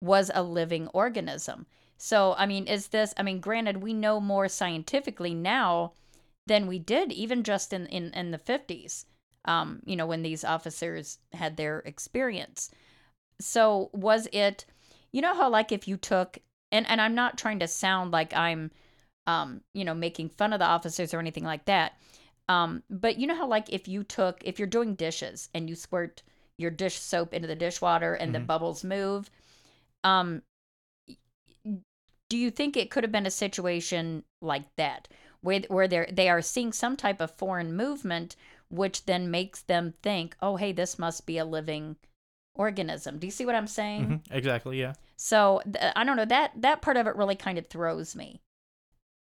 was 0.00 0.30
a 0.34 0.42
living 0.42 0.88
organism. 0.88 1.66
So 1.96 2.34
I 2.36 2.46
mean 2.46 2.66
is 2.66 2.88
this 2.88 3.14
I 3.16 3.22
mean 3.22 3.40
granted 3.40 3.82
we 3.82 3.94
know 3.94 4.20
more 4.20 4.48
scientifically 4.48 5.34
now 5.34 5.92
than 6.46 6.66
we 6.66 6.78
did 6.78 7.12
even 7.12 7.42
just 7.42 7.72
in 7.72 7.86
in, 7.86 8.12
in 8.12 8.30
the 8.30 8.38
50s 8.38 9.06
um 9.46 9.80
you 9.86 9.96
know 9.96 10.06
when 10.06 10.22
these 10.22 10.44
officers 10.44 11.18
had 11.32 11.56
their 11.56 11.78
experience 11.80 12.70
so 13.40 13.90
was 13.92 14.28
it 14.32 14.66
you 15.12 15.22
know 15.22 15.34
how 15.34 15.48
like 15.48 15.72
if 15.72 15.88
you 15.88 15.96
took 15.96 16.38
and 16.74 16.88
and 16.90 17.00
I'm 17.00 17.14
not 17.14 17.38
trying 17.38 17.60
to 17.60 17.68
sound 17.68 18.10
like 18.10 18.36
I'm 18.36 18.70
um 19.26 19.62
you 19.72 19.84
know 19.84 19.94
making 19.94 20.30
fun 20.30 20.52
of 20.52 20.58
the 20.58 20.66
officers 20.66 21.14
or 21.14 21.20
anything 21.20 21.44
like 21.44 21.64
that. 21.66 21.94
Um 22.48 22.82
but 22.90 23.18
you 23.18 23.26
know 23.26 23.34
how 23.36 23.46
like 23.46 23.72
if 23.72 23.88
you 23.88 24.04
took 24.04 24.42
if 24.44 24.58
you're 24.58 24.68
doing 24.68 24.94
dishes 24.94 25.48
and 25.54 25.68
you 25.68 25.74
squirt 25.74 26.22
your 26.58 26.70
dish 26.70 26.98
soap 26.98 27.32
into 27.34 27.48
the 27.48 27.56
dishwater 27.56 28.14
and 28.14 28.34
the 28.34 28.38
Mhm. 28.40 28.46
bubbles 28.46 28.84
move 28.84 29.30
um 30.04 30.42
do 32.30 32.36
you 32.36 32.50
think 32.50 32.76
it 32.76 32.90
could 32.90 33.04
have 33.04 33.12
been 33.12 33.26
a 33.26 33.30
situation 33.30 34.24
like 34.40 34.64
that 34.76 35.08
where 35.40 35.60
where 35.68 35.88
they 35.88 36.08
they 36.12 36.28
are 36.28 36.42
seeing 36.42 36.72
some 36.72 36.96
type 36.96 37.20
of 37.20 37.30
foreign 37.30 37.74
movement 37.76 38.36
which 38.70 39.04
then 39.06 39.30
makes 39.30 39.62
them 39.62 39.94
think 40.02 40.36
oh 40.42 40.56
hey 40.56 40.72
this 40.72 40.98
must 40.98 41.26
be 41.26 41.38
a 41.38 41.44
living 41.44 41.96
organism 42.54 43.18
do 43.18 43.26
you 43.26 43.30
see 43.30 43.44
what 43.46 43.54
i'm 43.54 43.66
saying 43.66 44.06
Mhm, 44.06 44.32
Exactly. 44.36 44.78
Yeah. 44.80 44.94
so 45.16 45.60
th- 45.64 45.92
i 45.96 46.04
don't 46.04 46.16
know 46.16 46.24
that 46.24 46.52
that 46.56 46.82
part 46.82 46.96
of 46.96 47.06
it 47.06 47.16
really 47.16 47.36
kind 47.36 47.58
of 47.58 47.66
throws 47.66 48.14
me 48.14 48.40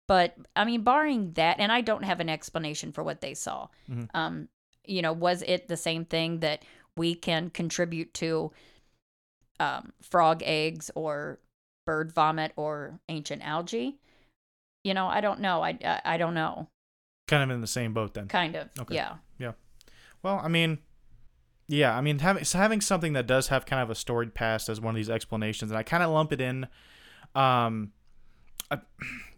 but 0.08 0.34
i 0.54 0.64
mean 0.64 0.82
barring 0.82 1.32
that 1.32 1.58
and 1.58 1.70
i 1.72 1.80
don't 1.80 2.04
have 2.04 2.20
an 2.20 2.28
explanation 2.28 2.92
for 2.92 3.02
what 3.02 3.20
they 3.20 3.34
saw 3.34 3.68
Mhm. 3.90 4.08
um 4.14 4.48
you 4.84 5.02
know 5.02 5.12
was 5.12 5.42
it 5.42 5.68
the 5.68 5.76
same 5.76 6.04
thing 6.04 6.40
that 6.40 6.64
we 6.96 7.14
can 7.14 7.50
contribute 7.50 8.12
to 8.14 8.52
um 9.60 9.92
frog 10.02 10.42
eggs 10.44 10.90
or 10.94 11.38
bird 11.86 12.12
vomit 12.12 12.52
or 12.56 13.00
ancient 13.08 13.42
algae 13.46 13.96
you 14.84 14.92
know 14.94 15.06
i 15.06 15.20
don't 15.20 15.40
know 15.40 15.62
i 15.62 15.78
i, 15.84 16.00
I 16.04 16.16
don't 16.16 16.34
know 16.34 16.68
Kind 17.28 17.42
of 17.42 17.50
in 17.54 17.60
the 17.60 17.66
same 17.66 17.92
boat 17.92 18.14
then. 18.14 18.28
kind 18.28 18.54
of 18.54 18.68
Okay. 18.78 18.94
yeah 18.94 19.52
Well, 20.22 20.40
I 20.42 20.48
mean, 20.48 20.78
yeah, 21.68 21.96
I 21.96 22.00
mean 22.00 22.20
having 22.20 22.44
having 22.52 22.80
something 22.80 23.12
that 23.14 23.26
does 23.26 23.48
have 23.48 23.66
kind 23.66 23.82
of 23.82 23.90
a 23.90 23.94
storied 23.96 24.32
past 24.34 24.68
as 24.68 24.80
one 24.80 24.94
of 24.94 24.96
these 24.96 25.10
explanations, 25.10 25.70
and 25.72 25.78
I 25.78 25.82
kind 25.82 26.02
of 26.04 26.10
lump 26.10 26.32
it 26.32 26.40
in, 26.40 26.66
um, 27.34 27.92
uh, 28.70 28.78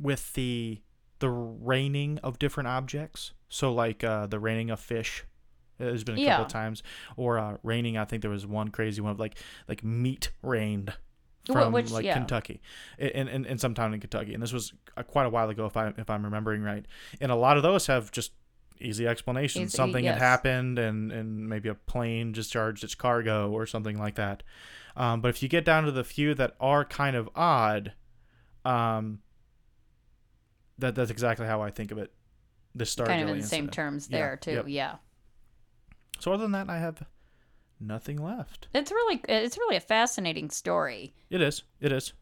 with 0.01 0.33
the 0.35 0.81
the 1.21 1.29
raining 1.29 2.19
of 2.19 2.39
different 2.39 2.69
objects. 2.69 3.33
So 3.49 3.73
like 3.73 4.05
uh, 4.05 4.27
the 4.27 4.39
raining 4.39 4.71
of 4.71 4.81
fish. 4.81 5.25
There's 5.79 6.03
been 6.03 6.19
a 6.19 6.27
couple 6.27 6.45
of 6.47 6.51
times, 6.51 6.83
or 7.17 7.39
uh, 7.39 7.59
raining. 7.63 7.97
I 7.97 8.05
think 8.05 8.23
there 8.23 8.31
was 8.33 8.45
one 8.45 8.69
crazy 8.71 9.01
one 9.01 9.13
of 9.13 9.21
like 9.21 9.39
like 9.69 9.85
meat 9.85 10.31
rained 10.43 10.93
from 11.47 11.73
which- 11.73 11.91
like 11.91 12.05
yeah. 12.05 12.15
Kentucky, 12.15 12.61
and, 12.99 13.29
in 13.29 13.45
in 13.45 13.59
some 13.59 13.75
town 13.75 13.95
in 13.95 14.01
Kentucky, 14.01 14.35
and 14.35 14.43
this 14.43 14.53
was 14.53 14.73
uh, 14.97 15.03
quite 15.03 15.27
a 15.27 15.31
while 15.31 15.49
ago, 15.49 15.67
if 15.67 15.77
I 15.77 15.93
if 15.97 16.11
I'm 16.11 16.25
remembering 16.25 16.63
right. 16.63 16.85
And 17.21 17.31
a 17.31 17.37
lot 17.37 17.57
of 17.57 17.63
those 17.63 17.87
have 17.87 18.11
just 18.11 18.33
easy 18.81 19.07
explanations. 19.07 19.69
Easy- 19.69 19.77
something 19.77 20.05
yes. 20.05 20.15
had 20.15 20.23
happened, 20.23 20.79
and 20.79 21.13
and 21.13 21.49
maybe 21.49 21.69
a 21.69 21.75
plane 21.75 22.33
discharged 22.33 22.85
its 22.85 22.95
cargo 22.95 23.51
or 23.51 23.67
something 23.67 23.99
like 23.99 24.17
that. 24.17 24.43
Um, 24.97 25.21
but 25.21 25.29
if 25.29 25.43
you 25.43 25.49
get 25.49 25.65
down 25.65 25.85
to 25.85 25.93
the 25.93 26.05
few 26.05 26.35
that 26.35 26.55
are 26.61 26.85
kind 26.85 27.15
of 27.15 27.31
odd, 27.37 27.93
um, 28.65 29.21
that 30.79 30.95
that's 30.95 31.11
exactly 31.11 31.47
how 31.47 31.61
I 31.63 31.71
think 31.71 31.91
of 31.91 31.99
it. 31.99 32.13
The 32.75 32.87
star 32.87 33.07
jelly 33.07 33.19
kind 33.19 33.31
of 33.31 33.37
in 33.37 33.43
the 33.43 33.47
same 33.49 33.69
terms 33.69 34.09
Yeah, 34.11 34.19
there 34.19 34.37
too 34.37 34.53
yep. 34.53 34.65
yeah 34.69 34.95
So 36.21 36.33
other 36.33 36.43
than 36.43 36.53
that, 36.53 36.69
I 36.71 36.79
have 36.79 37.03
nothing 37.81 38.23
left. 38.23 38.69
it's 38.75 38.91
really 38.93 39.21
it's 39.29 39.57
really 39.59 39.77
a 39.77 39.81
fascinating 39.81 40.51
story 40.51 41.15
It 41.31 41.41
is. 41.41 41.63
It 41.81 41.93
is. 41.93 42.13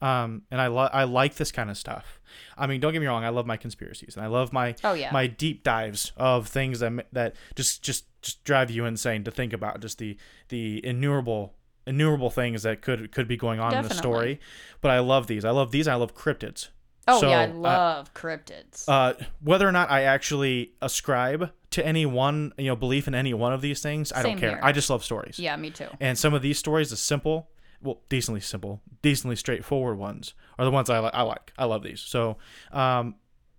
Um, 0.00 0.42
and 0.50 0.60
I 0.60 0.66
lo- 0.66 0.88
I 0.92 1.04
like 1.04 1.36
this 1.36 1.52
kind 1.52 1.70
of 1.70 1.78
stuff. 1.78 2.20
I 2.58 2.66
mean, 2.66 2.80
don't 2.80 2.92
get 2.92 3.00
me 3.00 3.06
wrong. 3.06 3.22
I 3.24 3.28
love 3.28 3.46
my 3.46 3.56
conspiracies, 3.56 4.16
and 4.16 4.24
I 4.24 4.28
love 4.28 4.52
my 4.52 4.74
oh 4.82 4.94
yeah 4.94 5.12
my 5.12 5.28
deep 5.28 5.62
dives 5.62 6.10
of 6.16 6.48
things 6.48 6.80
that 6.80 7.06
that 7.12 7.36
just 7.54 7.82
just 7.84 8.06
just 8.20 8.42
drive 8.42 8.68
you 8.70 8.84
insane 8.84 9.22
to 9.24 9.30
think 9.30 9.52
about. 9.52 9.80
Just 9.80 9.98
the 9.98 10.16
the 10.48 10.84
innumerable 10.84 11.54
innumerable 11.86 12.30
things 12.30 12.62
that 12.62 12.82
could 12.82 13.12
could 13.12 13.28
be 13.28 13.36
going 13.36 13.60
on 13.60 13.74
in 13.74 13.82
the 13.82 13.94
story. 13.94 14.40
But 14.80 14.90
I 14.90 15.00
love 15.00 15.26
these. 15.26 15.44
I 15.44 15.50
love 15.50 15.70
these. 15.70 15.88
I 15.88 15.94
love 15.94 16.14
cryptids. 16.14 16.68
oh 17.08 17.20
so, 17.20 17.28
yeah 17.28 17.40
i 17.40 17.44
uh, 17.46 17.52
love 17.54 18.14
cryptids 18.14 18.84
Uh, 18.88 19.14
whether 19.40 19.66
or 19.68 19.72
not 19.72 19.90
I 19.90 20.02
actually 20.02 20.72
ascribe 20.80 21.50
to 21.70 21.84
any 21.84 22.06
one, 22.06 22.52
you 22.58 22.66
know, 22.66 22.76
belief 22.76 23.08
in 23.08 23.14
any 23.14 23.34
one 23.34 23.52
of 23.52 23.60
these 23.60 23.80
things, 23.82 24.12
I 24.12 24.22
don't 24.22 24.38
care. 24.38 24.50
here. 24.50 24.60
I 24.62 24.70
just 24.72 24.88
love 24.90 25.02
stories. 25.02 25.38
yeah 25.38 25.56
me 25.56 25.70
too 25.70 25.88
And 26.00 26.16
some 26.18 26.34
of 26.34 26.42
these 26.42 26.58
stories, 26.58 26.90
the 26.90 26.96
simple, 26.96 27.48
well, 27.82 28.02
decently 28.08 28.40
simple, 28.40 28.80
decently 29.00 29.34
straightforward 29.36 29.98
ones, 29.98 30.34
are 30.58 30.64
the 30.64 30.70
ones 30.70 30.88
I, 30.90 31.00
li- 31.00 31.10
I 31.12 31.22
like. 31.22 31.52
I 31.58 31.64
love 31.64 31.82
these. 31.82 32.00
So, 32.00 32.36
um, 32.72 33.16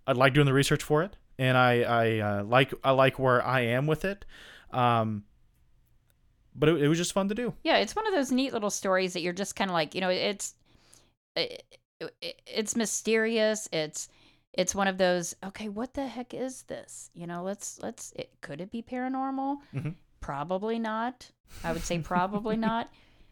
I 0.08 0.14
like 0.14 0.34
doing 0.34 0.46
the 0.46 0.54
research 0.54 0.84
for 0.84 1.02
it, 1.04 1.18
and 1.38 1.58
I 1.58 1.82
I 1.82 2.20
uh, 2.20 2.44
like 2.44 2.74
I 2.84 2.92
like 2.92 3.20
where 3.20 3.46
I 3.46 3.62
am 3.62 3.88
with 3.88 4.06
it. 4.06 4.26
Um, 4.72 5.24
but 6.56 6.70
it, 6.70 6.84
it 6.84 6.88
was 6.88 6.98
just 6.98 7.13
fun 7.13 7.30
to 7.30 7.36
do. 7.36 7.54
Yeah, 7.63 7.78
it's 7.78 7.96
one 7.96 8.08
of 8.08 8.13
those 8.13 8.32
neat 8.32 8.54
little 8.54 8.70
stories 8.70 9.13
that 9.13 9.22
you're 9.22 9.34
just 9.34 9.56
kind 9.56 9.70
of 9.70 9.74
like, 9.74 9.96
you 9.96 10.02
know, 10.02 10.10
it's 10.10 10.56
it, 11.36 11.63
it, 12.22 12.42
it's 12.46 12.76
mysterious. 12.76 13.68
It's 13.72 14.08
it's 14.54 14.76
one 14.76 14.88
of 14.88 14.98
those, 14.98 15.36
okay, 15.44 15.68
what 15.68 15.94
the 15.96 16.06
heck 16.08 16.34
is 16.34 16.63
this? 16.63 17.10
You 17.13 17.28
know, 17.28 17.44
let's 17.44 17.80
let's 17.82 18.12
it, 18.16 18.30
could 18.42 18.62
it 18.62 18.72
be 18.72 18.82
paranormal? 18.84 19.58
Mhm. 19.76 19.96
Probably 20.20 20.80
not. 20.80 21.32
I 21.63 21.72
would 21.74 21.84
say 21.84 22.00
probably 22.00 22.58
not. 22.70 22.92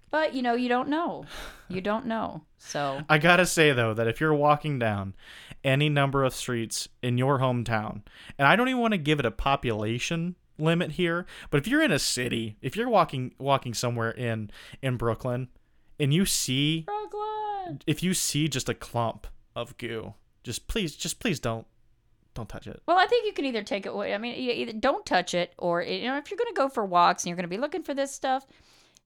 But, 0.10 0.34
you 0.34 0.42
know, 0.42 0.56
you 0.56 0.68
don't 0.68 0.90
know. 0.90 1.24
You 1.70 1.80
don't 1.80 2.06
know. 2.06 2.42
So, 2.58 3.02
I 3.08 3.18
gotta 3.18 3.46
say 3.46 3.72
though 3.72 3.94
that 3.94 4.10
if 4.10 4.20
you're 4.20 4.34
walking 4.34 4.78
down 4.78 5.16
any 5.64 5.88
number 5.88 6.26
of 6.26 6.34
streets 6.34 6.90
in 7.02 7.18
your 7.18 7.40
hometown, 7.40 8.02
and 8.38 8.46
I 8.48 8.58
don't 8.58 8.68
even 8.68 8.82
want 8.82 8.92
to 8.94 8.98
give 8.98 9.20
it 9.20 9.26
a 9.26 9.32
population 9.32 10.36
limit 10.62 10.92
here, 10.92 11.26
but 11.50 11.58
if 11.58 11.68
you're 11.68 11.84
in 11.84 11.92
a 11.92 12.00
city, 12.00 12.58
if 12.62 12.76
you're 12.76 12.90
walking 12.90 13.34
walking 13.38 13.74
somewhere 13.74 14.12
in 14.12 14.52
in 14.82 14.98
Brooklyn, 14.98 15.50
and 16.00 16.14
you 16.14 16.26
see 16.26 16.84
Brooklyn. 16.86 17.82
if 17.86 18.04
you 18.04 18.14
see 18.14 18.48
just 18.48 18.70
a 18.70 18.74
clump 18.74 19.28
of 19.56 19.78
goo, 19.78 20.14
just 20.44 20.68
please, 20.68 20.96
just 20.96 21.20
please 21.20 21.40
don't 21.40 21.66
don't 22.34 22.48
touch 22.48 22.68
it. 22.68 22.82
Well, 22.88 22.98
I 22.98 23.08
think 23.08 23.26
you 23.26 23.34
can 23.34 23.46
either 23.46 23.64
take 23.64 23.86
it 23.86 23.90
away. 23.90 24.14
I 24.14 24.18
mean, 24.18 24.36
either 24.36 24.74
don't 24.74 25.06
touch 25.06 25.34
it, 25.34 25.54
or 25.58 25.82
you 25.82 26.08
know, 26.08 26.18
if 26.18 26.32
you're 26.32 26.38
going 26.38 26.54
to 26.54 26.58
go 26.58 26.70
for 26.70 26.86
walks 26.86 27.24
and 27.24 27.30
you're 27.30 27.36
going 27.36 27.50
to 27.50 27.50
be 27.50 27.58
looking 27.58 27.84
for 27.84 27.94
this 27.94 28.14
stuff, 28.14 28.46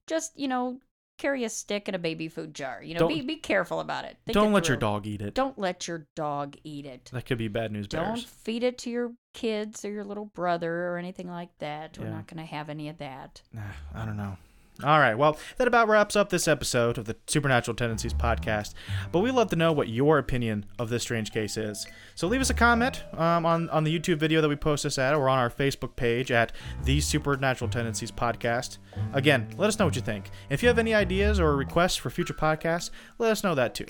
just 0.06 0.38
you 0.38 0.48
know, 0.48 0.80
carry 1.18 1.44
a 1.44 1.48
stick 1.48 1.88
and 1.88 1.94
a 1.94 1.98
baby 1.98 2.28
food 2.28 2.54
jar. 2.54 2.82
You 2.82 2.94
know, 2.94 3.00
Don't- 3.00 3.08
be 3.08 3.20
be 3.22 3.36
careful 3.36 3.80
about 3.80 4.04
it. 4.04 4.16
Think 4.26 4.34
don't 4.34 4.48
it 4.50 4.54
let 4.54 4.68
your 4.68 4.76
dog 4.76 5.06
eat 5.06 5.22
it. 5.22 5.34
Don't 5.34 5.58
let 5.58 5.88
your 5.88 6.06
dog 6.14 6.56
eat 6.64 6.86
it. 6.86 7.10
That 7.12 7.26
could 7.26 7.38
be 7.38 7.48
bad 7.48 7.72
news 7.72 7.88
Don't 7.88 8.04
bears. 8.04 8.24
feed 8.24 8.62
it 8.62 8.78
to 8.78 8.90
your 8.90 9.12
kids 9.32 9.84
or 9.84 9.90
your 9.90 10.04
little 10.04 10.26
brother 10.26 10.88
or 10.88 10.98
anything 10.98 11.28
like 11.28 11.50
that. 11.58 11.98
We're 11.98 12.08
not 12.10 12.26
going 12.26 12.38
to 12.38 12.50
have 12.50 12.68
any 12.68 12.88
of 12.88 12.98
that. 12.98 13.42
Nah, 13.52 13.62
I 13.94 14.04
don't 14.06 14.16
know. 14.16 14.36
All 14.84 15.00
right, 15.00 15.14
well, 15.14 15.38
that 15.56 15.66
about 15.66 15.88
wraps 15.88 16.16
up 16.16 16.28
this 16.28 16.46
episode 16.46 16.98
of 16.98 17.06
the 17.06 17.16
Supernatural 17.26 17.74
Tendencies 17.74 18.12
podcast. 18.12 18.74
But 19.10 19.20
we'd 19.20 19.30
love 19.30 19.48
to 19.50 19.56
know 19.56 19.72
what 19.72 19.88
your 19.88 20.18
opinion 20.18 20.66
of 20.78 20.90
this 20.90 21.02
strange 21.02 21.32
case 21.32 21.56
is. 21.56 21.86
So 22.14 22.28
leave 22.28 22.42
us 22.42 22.50
a 22.50 22.54
comment 22.54 23.02
um, 23.14 23.46
on, 23.46 23.70
on 23.70 23.84
the 23.84 23.98
YouTube 23.98 24.18
video 24.18 24.42
that 24.42 24.48
we 24.48 24.56
post 24.56 24.82
this 24.82 24.98
at 24.98 25.14
or 25.14 25.30
on 25.30 25.38
our 25.38 25.48
Facebook 25.48 25.96
page 25.96 26.30
at 26.30 26.52
the 26.84 27.00
Supernatural 27.00 27.70
Tendencies 27.70 28.12
podcast. 28.12 28.76
Again, 29.14 29.48
let 29.56 29.68
us 29.68 29.78
know 29.78 29.86
what 29.86 29.96
you 29.96 30.02
think. 30.02 30.28
If 30.50 30.62
you 30.62 30.68
have 30.68 30.78
any 30.78 30.92
ideas 30.92 31.40
or 31.40 31.56
requests 31.56 31.96
for 31.96 32.10
future 32.10 32.34
podcasts, 32.34 32.90
let 33.18 33.32
us 33.32 33.42
know 33.42 33.54
that 33.54 33.74
too. 33.74 33.86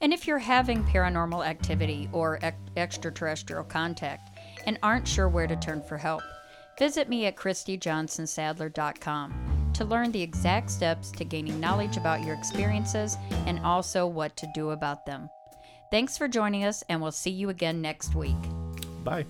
And 0.00 0.12
if 0.12 0.26
you're 0.26 0.38
having 0.38 0.82
paranormal 0.82 1.46
activity 1.46 2.08
or 2.12 2.40
ex- 2.42 2.56
extraterrestrial 2.76 3.62
contact 3.62 4.36
and 4.66 4.80
aren't 4.82 5.06
sure 5.06 5.28
where 5.28 5.46
to 5.46 5.54
turn 5.54 5.80
for 5.80 5.96
help, 5.96 6.22
visit 6.76 7.08
me 7.08 7.26
at 7.26 7.36
ChristyJohnsonSadler.com 7.36 9.61
to 9.74 9.84
learn 9.84 10.12
the 10.12 10.22
exact 10.22 10.70
steps 10.70 11.10
to 11.12 11.24
gaining 11.24 11.60
knowledge 11.60 11.96
about 11.96 12.24
your 12.24 12.34
experiences 12.34 13.16
and 13.46 13.58
also 13.60 14.06
what 14.06 14.36
to 14.36 14.46
do 14.54 14.70
about 14.70 15.06
them. 15.06 15.28
Thanks 15.90 16.16
for 16.16 16.26
joining 16.26 16.64
us, 16.64 16.82
and 16.88 17.02
we'll 17.02 17.12
see 17.12 17.30
you 17.30 17.50
again 17.50 17.82
next 17.82 18.14
week. 18.14 18.36
Bye. 19.04 19.26